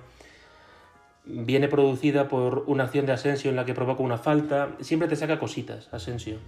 Viene 1.24 1.68
producida 1.68 2.28
por 2.28 2.63
una 2.66 2.86
acción 2.86 3.06
de 3.06 3.12
Asensio 3.12 3.51
en 3.51 3.58
la 3.58 3.66
que 3.66 3.75
provoca 3.75 4.01
una 4.01 4.18
falta. 4.18 4.70
Siempre 4.80 5.08
te 5.08 5.16
saca 5.16 5.38
cositas, 5.38 5.88
Asensio. 5.94 6.40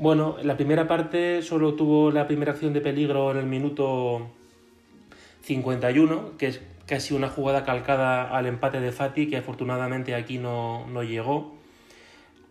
Bueno, 0.00 0.38
la 0.42 0.56
primera 0.56 0.88
parte 0.88 1.42
solo 1.42 1.74
tuvo 1.74 2.10
la 2.10 2.26
primera 2.26 2.52
acción 2.52 2.72
de 2.72 2.80
peligro 2.80 3.32
en 3.32 3.36
el 3.36 3.44
minuto 3.44 4.30
51, 5.42 6.38
que 6.38 6.46
es 6.46 6.62
casi 6.86 7.12
una 7.12 7.28
jugada 7.28 7.66
calcada 7.66 8.34
al 8.34 8.46
empate 8.46 8.80
de 8.80 8.92
Fati, 8.92 9.28
que 9.28 9.36
afortunadamente 9.36 10.14
aquí 10.14 10.38
no, 10.38 10.86
no 10.86 11.02
llegó. 11.02 11.54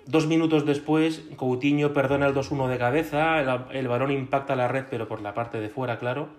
Dos 0.05 0.27
minutos 0.27 0.63
después, 0.63 1.23
Coutinho 1.37 1.91
perdona 1.91 2.27
el 2.27 2.35
2-1 2.35 2.67
de 2.67 2.77
cabeza, 2.77 3.41
el, 3.41 3.75
el, 3.75 3.87
balón 3.87 4.11
impacta 4.11 4.55
la 4.55 4.67
red, 4.67 4.85
pero 4.87 5.07
por 5.07 5.19
la 5.19 5.33
parte 5.33 5.59
de 5.59 5.69
fuera, 5.69 5.97
claro. 5.97 6.29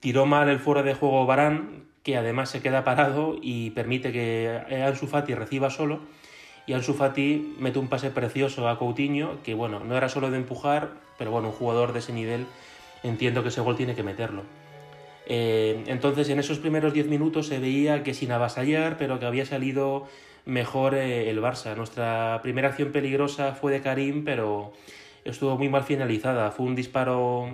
Tiró 0.00 0.26
mal 0.26 0.50
el 0.50 0.58
fuera 0.58 0.82
de 0.82 0.92
juego 0.92 1.24
Barán, 1.24 1.84
que 2.02 2.18
además 2.18 2.50
se 2.50 2.60
queda 2.60 2.84
parado 2.84 3.38
y 3.40 3.70
permite 3.70 4.12
que 4.12 4.84
Ansu 4.86 5.06
Fati 5.06 5.34
reciba 5.34 5.70
solo. 5.70 6.00
Y 6.66 6.72
Ansu 6.72 6.94
Fati 6.94 7.54
mete 7.58 7.78
un 7.78 7.88
pase 7.88 8.10
precioso 8.10 8.68
a 8.68 8.78
Coutinho, 8.78 9.42
que 9.44 9.54
bueno, 9.54 9.80
no 9.80 9.96
era 9.96 10.08
solo 10.08 10.30
de 10.30 10.36
empujar, 10.36 10.90
pero 11.16 11.30
bueno, 11.30 11.48
un 11.48 11.54
jugador 11.54 11.92
de 11.92 12.00
ese 12.00 12.12
nivel 12.12 12.46
entiendo 13.04 13.42
que 13.42 13.50
ese 13.50 13.60
gol 13.60 13.76
tiene 13.76 13.94
que 13.94 14.02
meterlo. 14.02 14.42
Eh, 15.26 15.84
entonces, 15.86 16.28
en 16.28 16.38
esos 16.38 16.58
primeros 16.58 16.92
10 16.92 17.08
minutos 17.08 17.46
se 17.46 17.58
veía 17.58 18.02
que 18.02 18.14
sin 18.14 18.32
avasallar, 18.32 18.96
pero 18.96 19.18
que 19.18 19.26
había 19.26 19.46
salido 19.46 20.06
mejor 20.44 20.94
eh, 20.94 21.30
el 21.30 21.40
Barça. 21.40 21.76
Nuestra 21.76 22.40
primera 22.42 22.68
acción 22.68 22.92
peligrosa 22.92 23.52
fue 23.52 23.72
de 23.72 23.80
Karim, 23.80 24.24
pero 24.24 24.72
estuvo 25.24 25.56
muy 25.56 25.68
mal 25.68 25.84
finalizada. 25.84 26.50
Fue 26.50 26.66
un 26.66 26.74
disparo 26.74 27.48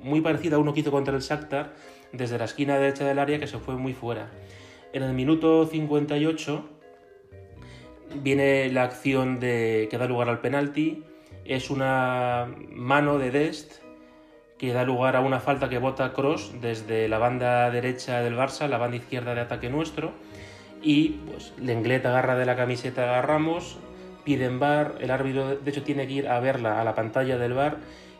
muy 0.00 0.20
parecido 0.20 0.56
a 0.56 0.58
uno 0.58 0.74
que 0.74 0.80
hizo 0.80 0.90
contra 0.90 1.14
el 1.14 1.22
Shakhtar 1.22 1.72
desde 2.12 2.38
la 2.38 2.44
esquina 2.44 2.78
derecha 2.78 3.06
del 3.06 3.18
área 3.18 3.38
que 3.38 3.46
se 3.46 3.58
fue 3.58 3.76
muy 3.76 3.94
fuera. 3.94 4.30
En 4.92 5.02
el 5.02 5.12
minuto 5.14 5.66
58 5.66 6.68
viene 8.14 8.70
la 8.70 8.84
acción 8.84 9.40
de 9.40 9.88
que 9.90 9.98
da 9.98 10.06
lugar 10.06 10.28
al 10.28 10.40
penalti. 10.40 11.04
Es 11.44 11.70
una 11.70 12.48
mano 12.70 13.18
de 13.18 13.30
Dest 13.30 13.82
que 14.58 14.72
da 14.72 14.84
lugar 14.84 15.16
a 15.16 15.20
una 15.20 15.40
falta 15.40 15.68
que 15.68 15.78
bota 15.78 16.12
Cross 16.12 16.52
desde 16.60 17.08
la 17.08 17.18
banda 17.18 17.70
derecha 17.70 18.22
del 18.22 18.36
Barça, 18.36 18.68
la 18.68 18.78
banda 18.78 18.96
izquierda 18.96 19.34
de 19.34 19.40
ataque 19.40 19.68
nuestro 19.68 20.12
y 20.82 21.10
pues 21.26 21.52
Lenglet 21.58 22.04
agarra 22.04 22.36
de 22.36 22.44
la 22.44 22.56
camiseta 22.56 23.18
a 23.18 23.22
Ramos, 23.22 23.78
piden 24.24 24.58
bar, 24.58 24.96
el 25.00 25.10
árbitro 25.10 25.56
de 25.56 25.70
hecho 25.70 25.82
tiene 25.82 26.06
que 26.06 26.12
ir 26.14 26.28
a 26.28 26.40
verla 26.40 26.80
a 26.80 26.84
la 26.84 26.94
pantalla 26.94 27.38
del 27.38 27.54
bar 27.54 27.78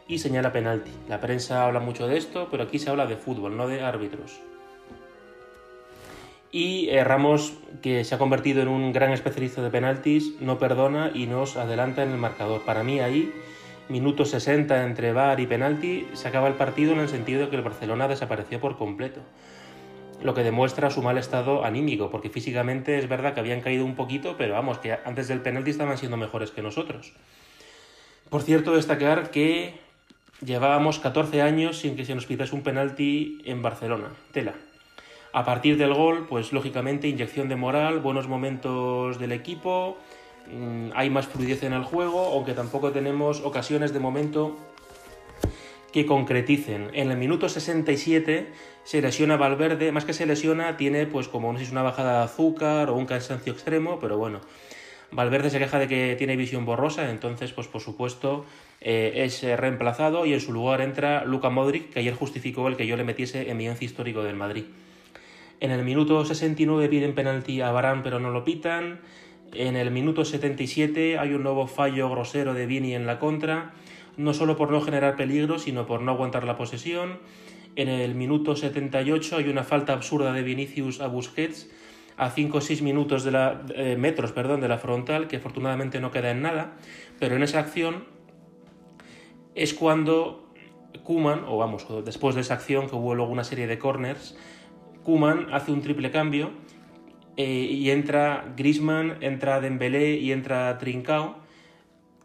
y 0.09 0.19
señala 0.19 0.53
penalti. 0.53 0.91
La 1.09 1.21
prensa 1.21 1.65
habla 1.65 1.81
mucho 1.81 2.07
de 2.07 2.17
esto, 2.17 2.49
pero 2.51 2.65
aquí 2.65 2.79
se 2.79 2.91
habla 2.91 3.07
de 3.07 3.17
fútbol, 3.17 3.57
no 3.57 3.67
de 3.67 3.83
árbitros. 3.83 4.41
Y 6.53 6.91
eh, 6.91 7.03
Ramos, 7.03 7.55
que 7.81 8.05
se 8.05 8.15
ha 8.15 8.19
convertido 8.19 8.61
en 8.61 8.69
un 8.69 8.93
gran 8.93 9.11
especialista 9.13 9.63
de 9.63 9.71
penaltis, 9.71 10.35
no 10.39 10.59
perdona 10.59 11.11
y 11.15 11.27
nos 11.27 11.57
adelanta 11.57 12.03
en 12.03 12.11
el 12.11 12.19
marcador. 12.19 12.63
Para 12.63 12.85
mí 12.85 13.01
ahí, 13.01 13.33
minuto 13.89 14.27
60 14.27 14.85
entre 14.85 15.13
VAR 15.13 15.41
y 15.41 15.47
penalti, 15.47 16.07
se 16.13 16.29
acaba 16.29 16.49
el 16.49 16.55
partido 16.55 16.93
en 16.93 17.01
el 17.01 17.09
sentido 17.09 17.41
de 17.41 17.49
que 17.49 17.57
el 17.57 17.63
Barcelona 17.63 18.07
desapareció 18.07 18.61
por 18.61 18.77
completo 18.77 19.21
lo 20.23 20.35
que 20.35 20.45
demuestra 20.45 20.91
su 20.91 21.03
mal 21.03 21.19
estado 21.19 21.65
anímico, 21.65 22.11
porque 22.11 22.31
físicamente 22.31 22.99
es 22.99 23.09
verdad 23.09 23.35
que 23.35 23.41
habían 23.41 23.61
caído 23.61 23.85
un 23.85 23.97
poquito, 23.97 24.37
pero 24.39 24.55
vamos, 24.55 24.79
que 24.79 24.93
antes 25.05 25.29
del 25.29 25.41
penalti 25.41 25.71
estaban 25.71 25.99
siendo 25.99 26.17
mejores 26.17 26.51
que 26.51 26.63
nosotros. 26.63 27.13
Por 28.29 28.43
cierto, 28.43 28.75
destacar 28.75 29.31
que 29.31 29.75
llevábamos 30.45 30.99
14 30.99 31.43
años 31.43 31.79
sin 31.79 31.97
que 31.97 32.05
se 32.05 32.15
nos 32.15 32.27
pitase 32.27 32.55
un 32.55 32.63
penalti 32.63 33.43
en 33.45 33.63
Barcelona. 33.63 34.09
Tela. 34.33 34.55
A 35.35 35.47
partir 35.47 35.79
del 35.79 35.95
gol, 35.95 36.27
pues 36.29 36.53
lógicamente 36.53 37.09
inyección 37.09 37.49
de 37.49 37.57
moral, 37.57 38.01
buenos 38.01 38.29
momentos 38.29 39.19
del 39.19 39.33
equipo, 39.33 39.97
mm, 40.47 40.91
hay 40.95 41.09
más 41.09 41.27
fluidez 41.27 41.63
en 41.63 41.73
el 41.73 41.85
juego, 41.85 42.33
aunque 42.35 42.53
tampoco 42.53 42.93
tenemos 42.93 43.41
ocasiones 43.41 43.95
de 43.95 43.99
momento 43.99 44.59
que 45.91 46.05
concreticen. 46.05 46.91
En 46.93 47.11
el 47.11 47.17
minuto 47.17 47.49
67 47.49 48.53
se 48.85 49.01
lesiona 49.01 49.39
Valverde, 49.39 49.91
más 49.91 50.05
que 50.05 50.13
se 50.13 50.27
lesiona, 50.27 50.77
tiene 50.77 51.07
pues 51.07 51.29
como 51.29 51.51
no 51.51 51.59
sé 51.59 51.65
si 51.65 51.69
es 51.69 51.73
una 51.73 51.83
bajada 51.83 52.19
de 52.19 52.25
azúcar 52.25 52.91
o 52.91 52.97
un 52.97 53.07
cansancio 53.07 53.55
extremo, 53.55 53.99
pero 54.01 54.19
bueno, 54.19 54.41
Valverde 55.13 55.49
se 55.49 55.59
queja 55.59 55.79
de 55.79 55.89
que 55.89 56.15
tiene 56.19 56.37
visión 56.37 56.67
borrosa, 56.67 57.09
entonces 57.11 57.53
pues 57.53 57.69
por 57.69 57.81
supuesto 57.81 58.45
eh, 58.83 59.25
es 59.25 59.43
reemplazado 59.59 60.27
y 60.27 60.35
en 60.35 60.41
su 60.41 60.53
lugar 60.53 60.83
entra 60.83 61.25
Luka 61.25 61.49
Modric, 61.49 61.91
que 61.91 62.01
ayer 62.01 62.15
justificó 62.15 62.69
el 62.69 62.77
que 62.77 62.87
yo 62.87 62.99
le 62.99 63.05
metiese 63.05 63.51
en 63.51 63.57
mi 63.57 63.67
once 63.67 63.87
histórico 63.87 64.23
del 64.23 64.37
Madrid. 64.37 64.65
En 65.63 65.71
el 65.71 65.85
minuto 65.85 66.25
69 66.25 66.89
piden 66.89 67.15
penalti 67.15 67.61
a 67.61 67.71
Barán 67.71 68.03
pero 68.03 68.19
no 68.19 68.33
lo 68.33 68.43
pitan. 68.43 68.99
En 69.55 69.77
el 69.77 69.93
minuto 69.93 70.25
77 70.25 71.21
hay 71.21 71.35
un 71.35 71.45
nuevo 71.45 71.69
fallo 71.69 72.11
grosero 72.11 72.53
de 72.53 72.67
Vini 72.67 72.97
en 72.97 73.07
la 73.07 73.21
contra, 73.21 73.73
no 74.17 74.35
solo 74.35 74.57
por 74.57 74.73
no 74.73 74.81
generar 74.81 75.15
peligro, 75.15 75.61
sino 75.61 75.87
por 75.87 76.03
no 76.03 76.11
aguantar 76.11 76.43
la 76.43 76.57
posesión. 76.57 77.21
En 77.77 77.89
el 77.89 78.17
minuto 78.17 78.57
78 78.57 79.37
hay 79.37 79.49
una 79.49 79.63
falta 79.63 79.93
absurda 79.93 80.33
de 80.33 80.43
Vinicius 80.43 81.01
a 81.01 81.07
Busquets 81.07 81.71
a 82.17 82.31
5 82.31 82.59
o 82.59 82.61
6 82.61 82.83
minutos 82.83 83.23
de 83.23 83.31
la, 83.31 83.63
eh, 83.77 83.95
metros 83.97 84.33
perdón, 84.33 84.61
de 84.61 84.67
la 84.67 84.79
frontal, 84.79 85.29
que 85.29 85.37
afortunadamente 85.37 86.01
no 86.01 86.11
queda 86.11 86.33
en 86.33 86.43
nada, 86.43 86.73
pero 87.21 87.37
en 87.37 87.45
esa 87.45 87.61
acción 87.61 88.03
es 89.55 89.75
cuando 89.75 90.53
Kuman, 91.05 91.45
o 91.47 91.57
vamos, 91.57 91.87
después 92.05 92.35
de 92.35 92.41
esa 92.41 92.55
acción 92.55 92.89
que 92.89 92.97
hubo 92.97 93.15
luego 93.15 93.31
una 93.31 93.45
serie 93.45 93.69
de 93.69 93.79
corners, 93.79 94.37
Kuman 95.05 95.49
hace 95.53 95.73
un 95.73 95.83
triple 95.83 96.11
cambio 96.11 96.51
eh, 97.37 97.45
y 97.45 97.91
entra 97.91 98.53
Grisman, 98.57 99.19
entra 99.21 99.61
Dembélé 99.61 100.17
y 100.17 100.33
entra 100.33 100.77
Trincao 100.79 101.37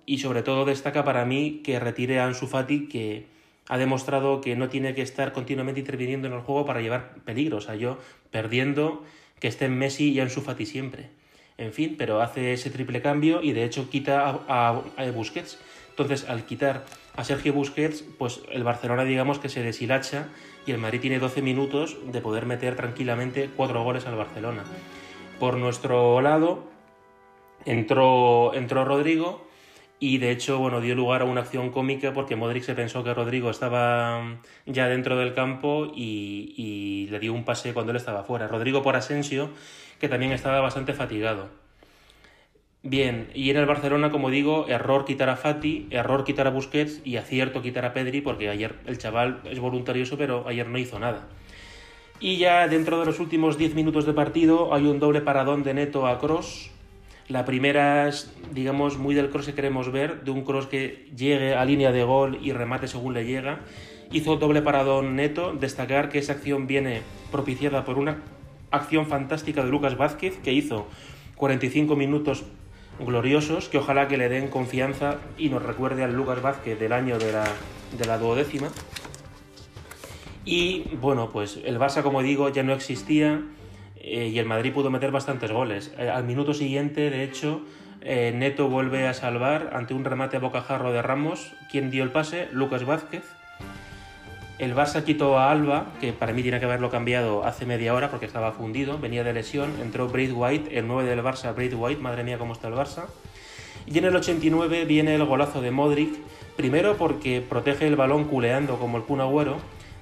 y 0.05 0.19
sobre 0.19 0.41
todo 0.41 0.65
destaca 0.65 1.03
para 1.03 1.25
mí 1.25 1.62
que 1.63 1.79
retire 1.79 2.19
a 2.19 2.25
Ansu 2.25 2.48
Fati 2.48 2.88
que 2.88 3.25
ha 3.69 3.77
demostrado 3.77 4.41
que 4.41 4.55
no 4.55 4.69
tiene 4.69 4.96
que 4.96 5.01
estar 5.01 5.34
continuamente 5.34 5.81
interviniendo 5.81 6.27
en 6.27 6.34
el 6.34 6.39
juego 6.41 6.65
para 6.65 6.81
llevar 6.81 7.15
peligro, 7.25 7.57
o 7.57 7.62
sea, 7.62 7.75
yo 7.75 7.98
perdiendo 8.31 9.03
que 9.39 9.48
estén 9.48 9.77
Messi 9.77 10.12
y 10.12 10.19
Ansu 10.19 10.41
Fati 10.41 10.65
siempre. 10.65 11.10
En 11.57 11.74
fin, 11.74 11.96
pero 11.98 12.22
hace 12.22 12.53
ese 12.53 12.69
triple 12.69 13.01
cambio 13.01 13.41
y 13.41 13.51
de 13.51 13.63
hecho 13.63 13.89
quita 13.89 14.41
a, 14.48 14.81
Busquets. 15.13 15.60
Entonces, 15.89 16.29
al 16.29 16.46
quitar 16.46 16.86
a 17.15 17.24
Sergio 17.24 17.53
Busquets, 17.53 18.03
pues 18.17 18.41
el 18.51 18.63
Barcelona 18.63 19.03
digamos 19.03 19.39
que 19.39 19.50
se 19.50 19.63
deshilacha 19.63 20.27
y 20.67 20.71
el 20.71 20.77
Madrid 20.77 21.00
tiene 21.00 21.17
12 21.17 21.41
minutos 21.41 21.97
de 22.12 22.21
poder 22.21 22.45
meter 22.45 22.75
tranquilamente 22.75 23.50
cuatro 23.55 23.83
goles 23.83 24.05
al 24.05 24.15
Barcelona. 24.15 24.63
Por 25.39 25.57
nuestro 25.57 26.21
lado, 26.21 26.65
entró, 27.65 28.53
entró 28.53 28.83
Rodrigo 28.83 29.47
y 30.00 30.19
de 30.19 30.29
hecho, 30.29 30.59
bueno, 30.59 30.79
dio 30.79 30.93
lugar 30.93 31.21
a 31.21 31.25
una 31.25 31.41
acción 31.41 31.71
cómica 31.71 32.13
porque 32.13 32.36
Modric 32.36 32.63
se 32.63 32.75
pensó 32.75 33.03
que 33.03 33.13
Rodrigo 33.13 33.50
estaba 33.50 34.39
ya 34.65 34.88
dentro 34.88 35.17
del 35.17 35.33
campo 35.33 35.91
y, 35.95 37.07
le 37.09 37.19
dio 37.19 37.33
un 37.33 37.45
pase 37.45 37.74
cuando 37.74 37.91
él 37.91 37.95
estaba 37.95 38.24
fuera. 38.24 38.47
Rodrigo 38.47 38.83
por 38.83 38.95
Asensio, 38.95 39.50
que 40.00 40.09
también 40.09 40.33
estaba 40.33 40.59
bastante 40.59 40.93
fatigado. 40.93 41.50
Bien, 42.89 43.27
y 43.34 43.50
en 43.50 43.58
el 43.58 43.65
Barcelona, 43.65 44.12
como 44.12 44.29
digo, 44.29 44.65
error 44.70 45.03
quitar 45.03 45.29
a 45.29 45.36
Fati, 45.36 45.88
error 45.89 46.24
quitar 46.24 46.48
a 46.48 46.51
Busquets 46.51 47.01
y 47.03 47.17
acierto 47.17 47.62
quitar 47.62 47.84
a 47.84 47.94
Pedri 47.94 48.22
porque 48.22 48.50
ayer 48.50 48.75
el 48.86 48.98
chaval 48.98 49.41
es 49.44 49.60
voluntarioso, 49.60 50.17
pero 50.17 50.48
ayer 50.48 50.67
no 50.70 50.77
hizo 50.77 50.98
nada. 50.98 51.27
Y 52.22 52.38
ya 52.38 52.67
dentro 52.67 53.00
de 53.00 53.06
los 53.06 53.20
últimos 53.20 53.58
10 53.58 53.75
minutos 53.75 54.06
de 54.06 54.13
partido 54.13 54.74
hay 54.74 54.86
un 54.86 55.00
doble 55.00 55.20
paradón 55.20 55.63
de 55.63 55.74
Neto 55.74 56.08
a 56.08 56.17
Cross 56.17 56.72
la 57.27 57.44
primera 57.44 58.08
es, 58.08 58.34
digamos, 58.53 58.98
muy 58.98 59.13
del 59.13 59.29
cross 59.29 59.48
que 59.48 59.53
queremos 59.53 59.91
ver, 59.91 60.24
de 60.24 60.32
un 60.32 60.46
cross 60.46 60.67
que 60.67 61.10
llegue 61.13 61.56
a 61.56 61.65
línea 61.65 61.91
de 61.91 62.03
gol 62.03 62.39
y 62.41 62.53
remate 62.53 62.88
según 62.88 63.13
le 63.13 63.25
llega. 63.25 63.60
Hizo 64.13 64.38
doble 64.38 64.62
paradón 64.62 65.17
neto, 65.17 65.52
destacar 65.52 66.08
que 66.08 66.19
esa 66.19 66.32
acción 66.34 66.67
viene 66.67 67.02
propiciada 67.30 67.84
por 67.84 67.97
una 67.97 68.21
acción 68.71 69.08
fantástica 69.08 69.62
de 69.62 69.69
Lucas 69.69 69.97
Vázquez, 69.97 70.38
que 70.38 70.54
hizo 70.54 70.88
45 71.36 71.97
minutos 71.97 72.45
gloriosos, 72.99 73.69
que 73.69 73.77
ojalá 73.77 74.07
que 74.07 74.17
le 74.17 74.29
den 74.29 74.49
confianza 74.49 75.17
y 75.38 75.49
nos 75.49 75.63
recuerde 75.63 76.03
al 76.03 76.13
Lucas 76.13 76.41
Vázquez 76.41 76.79
del 76.79 76.93
año 76.93 77.19
de 77.19 77.31
la, 77.31 77.45
de 77.97 78.05
la 78.05 78.17
duodécima. 78.17 78.69
Y 80.45 80.95
bueno, 81.01 81.29
pues 81.31 81.60
el 81.65 81.77
Barça, 81.77 82.03
como 82.03 82.21
digo, 82.21 82.49
ya 82.49 82.63
no 82.63 82.73
existía 82.73 83.41
eh, 83.97 84.29
y 84.33 84.39
el 84.39 84.45
Madrid 84.45 84.73
pudo 84.73 84.89
meter 84.89 85.12
bastantes 85.12 85.51
goles. 85.51 85.93
Eh, 85.97 86.10
al 86.10 86.23
minuto 86.23 86.53
siguiente, 86.53 87.10
de 87.10 87.23
hecho, 87.23 87.62
eh, 88.01 88.31
Neto 88.33 88.69
vuelve 88.69 89.07
a 89.07 89.13
salvar 89.13 89.71
ante 89.73 89.93
un 89.93 90.05
remate 90.05 90.38
a 90.38 90.39
bocajarro 90.39 90.93
de 90.93 91.01
Ramos. 91.01 91.53
¿Quién 91.69 91.91
dio 91.91 92.03
el 92.03 92.12
pase? 92.12 92.47
Lucas 92.53 92.86
Vázquez. 92.86 93.23
El 94.60 94.74
Barça 94.74 95.04
quitó 95.04 95.38
a 95.38 95.52
Alba, 95.52 95.93
que 96.02 96.13
para 96.13 96.34
mí 96.34 96.41
tiene 96.41 96.60
que 96.60 96.65
haberlo 96.65 96.89
cambiado 96.89 97.46
hace 97.46 97.67
media 97.67 97.93
hora 97.93 98.10
porque 98.10 98.26
estaba 98.26 98.52
fundido, 98.54 98.98
venía 98.98 99.24
de 99.24 99.32
lesión, 99.32 99.72
entró 99.80 100.08
Braith 100.08 100.32
White, 100.34 100.80
el 100.80 100.88
9 100.88 101.08
del 101.08 101.24
Barça, 101.24 101.54
Braith 101.54 101.76
White, 101.78 102.02
madre 102.02 102.24
mía 102.24 102.39
cómo 102.39 102.54
está 102.54 102.67
el 102.67 102.74
Barça. 102.74 103.06
Y 103.86 104.00
en 104.00 104.06
el 104.06 104.15
89 104.15 104.86
viene 104.86 105.13
el 105.13 105.24
golazo 105.26 105.62
de 105.62 105.70
Modric, 105.70 106.10
primero 106.56 106.98
porque 106.98 107.39
protege 107.48 107.86
el 107.86 107.96
balón 107.96 108.26
culeando 108.26 108.80
como 108.80 108.98
el 108.98 109.04
Kun 109.04 109.22
Agüero, 109.22 109.58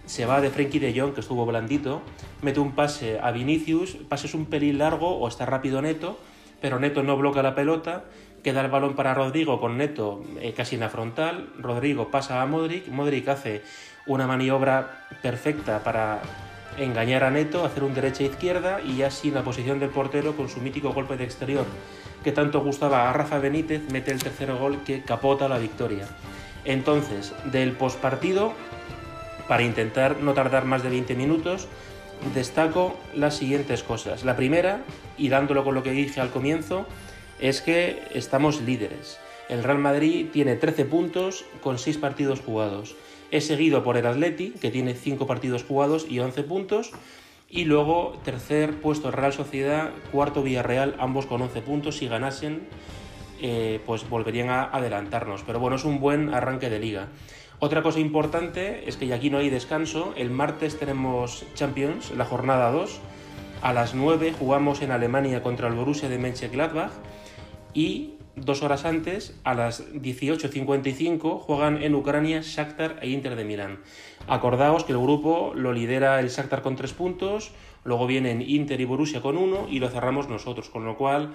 se 0.05 0.25
va 0.25 0.39
de 0.39 0.49
Frenkie 0.49 0.79
de 0.79 0.97
Jong, 0.97 1.13
que 1.13 1.19
estuvo 1.19 1.45
blandito, 1.45 2.01
mete 2.41 2.61
un 2.61 2.71
pase 2.71 3.19
a 3.19 3.31
Vinicius, 3.31 3.97
pase 4.07 4.27
es 4.27 4.35
un 4.35 4.45
pelín 4.45 4.77
largo 4.77 5.17
o 5.17 5.27
está 5.27 5.45
rápido 5.45 5.81
Neto, 5.81 6.17
pero 6.61 6.79
Neto 6.79 7.03
no 7.03 7.17
bloquea 7.17 7.43
la 7.43 7.55
pelota, 7.55 8.05
queda 8.41 8.61
el 8.61 8.71
balón 8.71 8.95
para 8.95 9.13
Rodrigo 9.13 9.59
con 9.59 9.77
Neto 9.77 10.23
eh, 10.39 10.53
casi 10.55 10.75
en 10.75 10.81
la 10.81 10.89
frontal, 10.89 11.49
Rodrigo 11.59 12.09
pasa 12.09 12.41
a 12.41 12.45
Modric, 12.45 12.87
Modric 12.87 13.27
hace 13.27 13.63
una 14.05 14.27
maniobra 14.27 15.07
perfecta 15.21 15.83
para 15.83 16.21
engañar 16.77 17.23
a 17.23 17.31
Neto, 17.31 17.65
hacer 17.65 17.83
un 17.83 17.93
derecha-izquierda 17.93 18.79
e 18.79 18.87
y 18.87 19.03
así 19.03 19.29
en 19.29 19.35
la 19.35 19.43
posición 19.43 19.79
del 19.79 19.89
portero 19.89 20.35
con 20.35 20.49
su 20.49 20.59
mítico 20.59 20.93
golpe 20.93 21.17
de 21.17 21.23
exterior 21.23 21.65
que 22.25 22.31
tanto 22.31 22.59
gustaba 22.61 23.07
a 23.07 23.13
Rafa 23.13 23.37
Benítez, 23.37 23.83
mete 23.91 24.11
el 24.11 24.17
tercer 24.17 24.51
gol 24.51 24.81
que 24.83 25.03
capota 25.03 25.47
la 25.47 25.59
victoria. 25.59 26.07
Entonces, 26.65 27.35
del 27.51 27.73
postpartido 27.73 28.53
para 29.47 29.61
intentar 29.61 30.19
no 30.21 30.33
tardar 30.33 30.65
más 30.65 30.81
de 30.81 30.89
20 30.89 31.13
minutos, 31.13 31.67
destaco 32.33 32.97
las 33.13 33.37
siguientes 33.37 33.83
cosas. 33.83 34.25
La 34.25 34.35
primera, 34.35 34.81
y 35.19 35.29
dándolo 35.29 35.63
con 35.63 35.75
lo 35.75 35.83
que 35.83 35.91
dije 35.91 36.19
al 36.19 36.31
comienzo, 36.31 36.87
es 37.39 37.61
que 37.61 38.01
estamos 38.15 38.59
líderes. 38.61 39.19
El 39.47 39.63
Real 39.63 39.77
Madrid 39.77 40.29
tiene 40.33 40.55
13 40.55 40.85
puntos 40.85 41.45
con 41.61 41.77
6 41.77 41.99
partidos 41.99 42.39
jugados. 42.39 42.95
Es 43.35 43.47
seguido 43.47 43.83
por 43.83 43.97
el 43.97 44.05
Atleti, 44.05 44.51
que 44.51 44.71
tiene 44.71 44.93
5 44.93 45.27
partidos 45.27 45.65
jugados 45.65 46.05
y 46.09 46.19
11 46.19 46.43
puntos. 46.43 46.93
Y 47.49 47.65
luego, 47.65 48.17
tercer 48.23 48.79
puesto 48.79 49.11
Real 49.11 49.33
Sociedad, 49.33 49.91
cuarto 50.13 50.41
Villarreal, 50.41 50.95
ambos 50.99 51.25
con 51.25 51.41
11 51.41 51.61
puntos. 51.61 51.97
Si 51.97 52.07
ganasen, 52.07 52.65
eh, 53.41 53.81
pues 53.85 54.07
volverían 54.07 54.49
a 54.51 54.63
adelantarnos. 54.63 55.43
Pero 55.43 55.59
bueno, 55.59 55.75
es 55.75 55.83
un 55.83 55.99
buen 55.99 56.33
arranque 56.33 56.69
de 56.69 56.79
liga. 56.79 57.09
Otra 57.59 57.83
cosa 57.83 57.99
importante 57.99 58.87
es 58.87 58.95
que 58.95 59.13
aquí 59.13 59.29
no 59.29 59.39
hay 59.39 59.49
descanso. 59.49 60.13
El 60.15 60.29
martes 60.29 60.79
tenemos 60.79 61.45
Champions, 61.55 62.11
la 62.11 62.23
jornada 62.23 62.71
2. 62.71 63.01
A 63.61 63.73
las 63.73 63.95
9 63.95 64.33
jugamos 64.39 64.81
en 64.81 64.91
Alemania 64.91 65.43
contra 65.43 65.67
el 65.67 65.73
Borussia 65.73 66.07
de 66.07 66.19
Mönchengladbach 66.19 66.93
y 67.73 68.14
dos 68.35 68.63
horas 68.63 68.85
antes, 68.85 69.39
a 69.43 69.53
las 69.53 69.91
18.55, 69.93 71.39
juegan 71.39 71.81
en 71.81 71.95
Ucrania 71.95 72.41
Shakhtar 72.41 72.99
e 73.01 73.09
Inter 73.09 73.35
de 73.35 73.45
Milán. 73.45 73.79
Acordaos 74.27 74.83
que 74.83 74.91
el 74.91 74.99
grupo 74.99 75.53
lo 75.55 75.73
lidera 75.73 76.19
el 76.19 76.29
Shakhtar 76.29 76.61
con 76.61 76.75
3 76.75 76.93
puntos, 76.93 77.51
luego 77.83 78.07
vienen 78.07 78.41
Inter 78.41 78.79
y 78.81 78.85
Borussia 78.85 79.21
con 79.21 79.37
1 79.37 79.67
y 79.69 79.79
lo 79.79 79.89
cerramos 79.89 80.29
nosotros, 80.29 80.69
con 80.69 80.85
lo 80.85 80.97
cual 80.97 81.33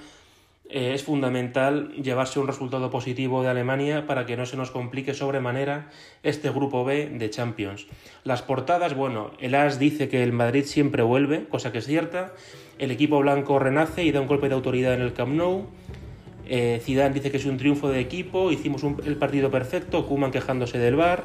eh, 0.73 0.95
es 0.95 1.03
fundamental 1.03 1.93
llevarse 1.95 2.39
un 2.39 2.47
resultado 2.47 2.91
positivo 2.91 3.43
de 3.43 3.49
Alemania 3.49 4.07
para 4.07 4.25
que 4.25 4.37
no 4.37 4.47
se 4.47 4.57
nos 4.57 4.71
complique 4.71 5.15
sobremanera 5.15 5.91
este 6.23 6.49
grupo 6.51 6.85
B 6.85 7.09
de 7.09 7.29
Champions. 7.29 7.89
Las 8.23 8.43
portadas, 8.43 8.95
bueno, 8.95 9.33
el 9.41 9.57
AS 9.57 9.81
dice 9.81 10.09
que 10.09 10.23
el 10.23 10.33
Madrid 10.33 10.65
siempre 10.65 11.03
vuelve, 11.03 11.49
cosa 11.49 11.73
que 11.73 11.79
es 11.79 11.87
cierta. 11.87 12.35
El 12.79 12.93
equipo 12.93 13.19
blanco 13.19 13.59
renace 13.59 14.05
y 14.05 14.13
da 14.13 14.21
un 14.21 14.29
golpe 14.29 14.49
de 14.49 14.55
autoridad 14.55 14.95
en 14.95 15.03
el 15.03 15.13
Camp 15.13 15.35
Nou. 15.35 15.67
Eh, 16.53 16.83
Zidane 16.83 17.15
dice 17.15 17.31
que 17.31 17.37
es 17.37 17.47
un 17.47 17.59
triunfo 17.59 17.89
de 17.91 18.01
equipo, 18.01 18.51
hicimos 18.51 18.83
el 19.05 19.15
partido 19.15 19.53
perfecto, 19.53 20.05
Kuman 20.09 20.33
quejándose 20.33 20.79
del 20.79 20.97
bar 20.97 21.23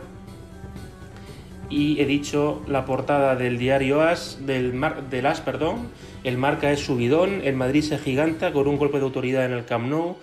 y 1.68 2.00
he 2.00 2.06
dicho 2.06 2.62
la 2.68 2.86
portada 2.86 3.36
del 3.36 3.58
diario 3.58 4.02
As, 4.02 4.46
del, 4.46 4.80
del 5.10 5.26
As, 5.26 5.42
perdón, 5.42 5.90
el 6.24 6.38
marca 6.38 6.72
es 6.72 6.82
subidón, 6.82 7.42
el 7.44 7.56
Madrid 7.56 7.82
se 7.82 7.98
giganta 7.98 8.54
con 8.54 8.68
un 8.68 8.78
golpe 8.78 9.00
de 9.00 9.06
autoridad 9.06 9.46
en 9.46 9.54
el 9.54 9.66
Camp 9.66 9.88
Nou, 9.88 10.18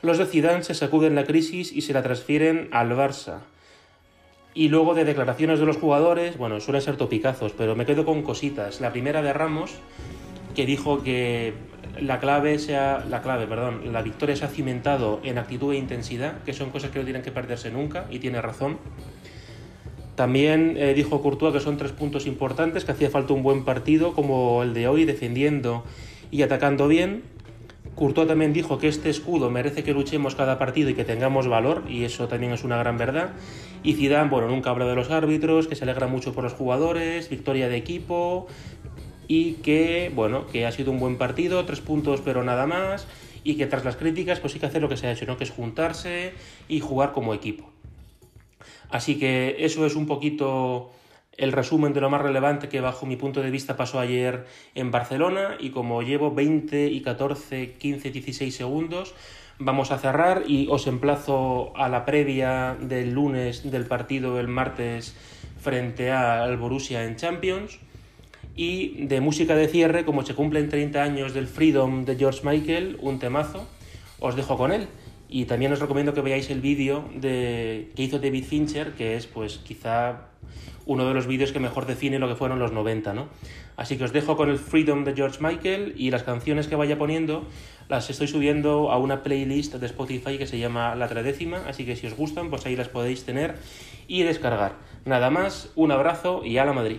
los 0.00 0.16
de 0.16 0.24
Zidane 0.24 0.64
se 0.64 0.72
sacuden 0.72 1.14
la 1.14 1.24
crisis 1.24 1.70
y 1.70 1.82
se 1.82 1.92
la 1.92 2.02
transfieren 2.02 2.70
al 2.72 2.92
Barça. 2.92 3.40
Y 4.54 4.70
luego 4.70 4.94
de 4.94 5.04
declaraciones 5.04 5.60
de 5.60 5.66
los 5.66 5.76
jugadores, 5.76 6.38
bueno, 6.38 6.58
suelen 6.60 6.80
ser 6.80 6.96
topicazos, 6.96 7.52
pero 7.52 7.76
me 7.76 7.84
quedo 7.84 8.06
con 8.06 8.22
cositas. 8.22 8.80
La 8.80 8.92
primera 8.92 9.20
de 9.20 9.34
Ramos, 9.34 9.74
que 10.54 10.64
dijo 10.64 11.02
que 11.02 11.52
la 12.00 12.20
clave 12.20 12.58
sea 12.58 13.04
la 13.08 13.22
clave, 13.22 13.46
perdón, 13.46 13.92
la 13.92 14.02
victoria 14.02 14.36
se 14.36 14.44
ha 14.44 14.48
cimentado 14.48 15.20
en 15.24 15.38
actitud 15.38 15.72
e 15.72 15.76
intensidad, 15.76 16.42
que 16.44 16.52
son 16.52 16.70
cosas 16.70 16.90
que 16.90 16.98
no 16.98 17.04
tienen 17.04 17.22
que 17.22 17.32
perderse 17.32 17.70
nunca 17.70 18.06
y 18.10 18.18
tiene 18.18 18.40
razón. 18.40 18.78
También 20.14 20.74
eh, 20.76 20.94
dijo 20.94 21.22
Courtois 21.22 21.52
que 21.52 21.60
son 21.60 21.76
tres 21.76 21.92
puntos 21.92 22.26
importantes, 22.26 22.84
que 22.84 22.92
hacía 22.92 23.10
falta 23.10 23.32
un 23.32 23.42
buen 23.42 23.64
partido 23.64 24.14
como 24.14 24.62
el 24.62 24.74
de 24.74 24.88
hoy, 24.88 25.04
defendiendo 25.04 25.84
y 26.30 26.42
atacando 26.42 26.88
bien. 26.88 27.22
Courtois 27.94 28.28
también 28.28 28.52
dijo 28.52 28.78
que 28.78 28.88
este 28.88 29.10
escudo 29.10 29.50
merece 29.50 29.82
que 29.82 29.92
luchemos 29.92 30.34
cada 30.34 30.58
partido 30.58 30.90
y 30.90 30.94
que 30.94 31.04
tengamos 31.04 31.48
valor, 31.48 31.84
y 31.88 32.04
eso 32.04 32.28
también 32.28 32.52
es 32.52 32.64
una 32.64 32.76
gran 32.76 32.96
verdad. 32.96 33.30
Y 33.82 33.94
Zidane, 33.94 34.28
bueno, 34.28 34.48
nunca 34.48 34.70
habla 34.70 34.86
de 34.86 34.94
los 34.94 35.10
árbitros, 35.10 35.68
que 35.68 35.76
se 35.76 35.84
alegra 35.84 36.06
mucho 36.08 36.32
por 36.32 36.44
los 36.44 36.52
jugadores, 36.52 37.28
victoria 37.28 37.68
de 37.68 37.76
equipo, 37.76 38.48
y 39.28 39.52
que, 39.54 40.10
bueno, 40.14 40.46
que 40.46 40.66
ha 40.66 40.72
sido 40.72 40.90
un 40.90 40.98
buen 40.98 41.16
partido, 41.16 41.64
tres 41.66 41.80
puntos 41.80 42.20
pero 42.24 42.42
nada 42.42 42.66
más, 42.66 43.06
y 43.44 43.54
que 43.56 43.66
tras 43.66 43.84
las 43.84 43.96
críticas 43.96 44.40
pues 44.40 44.54
hay 44.54 44.60
que 44.60 44.66
hacer 44.66 44.82
lo 44.82 44.88
que 44.88 44.96
se 44.96 45.06
ha 45.06 45.12
hecho, 45.12 45.26
¿no? 45.26 45.36
que 45.36 45.44
es 45.44 45.50
juntarse 45.50 46.32
y 46.68 46.80
jugar 46.80 47.12
como 47.12 47.34
equipo. 47.34 47.70
Así 48.90 49.18
que 49.18 49.56
eso 49.60 49.86
es 49.86 49.94
un 49.94 50.06
poquito 50.06 50.90
el 51.36 51.52
resumen 51.52 51.92
de 51.92 52.00
lo 52.00 52.10
más 52.10 52.20
relevante 52.20 52.68
que 52.68 52.80
bajo 52.80 53.06
mi 53.06 53.16
punto 53.16 53.40
de 53.42 53.50
vista 53.50 53.76
pasó 53.76 54.00
ayer 54.00 54.46
en 54.74 54.90
Barcelona 54.90 55.56
y 55.60 55.70
como 55.70 56.02
llevo 56.02 56.34
20 56.34 56.88
y 56.88 57.00
14, 57.00 57.74
15, 57.74 58.10
16 58.10 58.54
segundos, 58.54 59.14
vamos 59.58 59.92
a 59.92 59.98
cerrar 59.98 60.44
y 60.48 60.66
os 60.68 60.86
emplazo 60.86 61.72
a 61.76 61.88
la 61.88 62.04
previa 62.04 62.76
del 62.80 63.12
lunes 63.12 63.70
del 63.70 63.86
partido 63.86 64.40
el 64.40 64.48
martes 64.48 65.14
frente 65.60 66.10
al 66.10 66.56
Borussia 66.56 67.04
en 67.04 67.16
Champions. 67.16 67.78
Y 68.58 69.06
de 69.06 69.20
música 69.20 69.54
de 69.54 69.68
cierre, 69.68 70.04
como 70.04 70.26
se 70.26 70.34
cumplen 70.34 70.68
30 70.68 71.00
años 71.00 71.32
del 71.32 71.46
Freedom 71.46 72.04
de 72.04 72.16
George 72.16 72.40
Michael, 72.42 72.98
un 73.00 73.20
temazo, 73.20 73.68
os 74.18 74.34
dejo 74.34 74.58
con 74.58 74.72
él. 74.72 74.88
Y 75.28 75.44
también 75.44 75.72
os 75.72 75.78
recomiendo 75.78 76.12
que 76.12 76.22
veáis 76.22 76.50
el 76.50 76.60
vídeo 76.60 77.08
de, 77.14 77.92
que 77.94 78.02
hizo 78.02 78.18
David 78.18 78.44
Fincher, 78.44 78.94
que 78.94 79.14
es 79.14 79.28
pues 79.28 79.58
quizá 79.58 80.30
uno 80.86 81.06
de 81.06 81.14
los 81.14 81.28
vídeos 81.28 81.52
que 81.52 81.60
mejor 81.60 81.86
define 81.86 82.18
lo 82.18 82.26
que 82.26 82.34
fueron 82.34 82.58
los 82.58 82.72
90, 82.72 83.14
¿no? 83.14 83.28
Así 83.76 83.96
que 83.96 84.02
os 84.02 84.12
dejo 84.12 84.36
con 84.36 84.50
el 84.50 84.58
Freedom 84.58 85.04
de 85.04 85.14
George 85.14 85.38
Michael 85.40 85.94
y 85.96 86.10
las 86.10 86.24
canciones 86.24 86.66
que 86.66 86.74
vaya 86.74 86.98
poniendo 86.98 87.46
las 87.88 88.10
estoy 88.10 88.26
subiendo 88.26 88.90
a 88.90 88.98
una 88.98 89.22
playlist 89.22 89.76
de 89.76 89.86
Spotify 89.86 90.36
que 90.36 90.48
se 90.48 90.58
llama 90.58 90.96
La 90.96 91.06
Tredécima, 91.06 91.62
así 91.68 91.84
que 91.84 91.94
si 91.94 92.08
os 92.08 92.16
gustan, 92.16 92.50
pues 92.50 92.66
ahí 92.66 92.74
las 92.74 92.88
podéis 92.88 93.24
tener 93.24 93.54
y 94.08 94.24
descargar. 94.24 94.72
Nada 95.04 95.30
más, 95.30 95.70
un 95.76 95.92
abrazo 95.92 96.44
y 96.44 96.58
a 96.58 96.64
la 96.64 96.72
Madrid. 96.72 96.98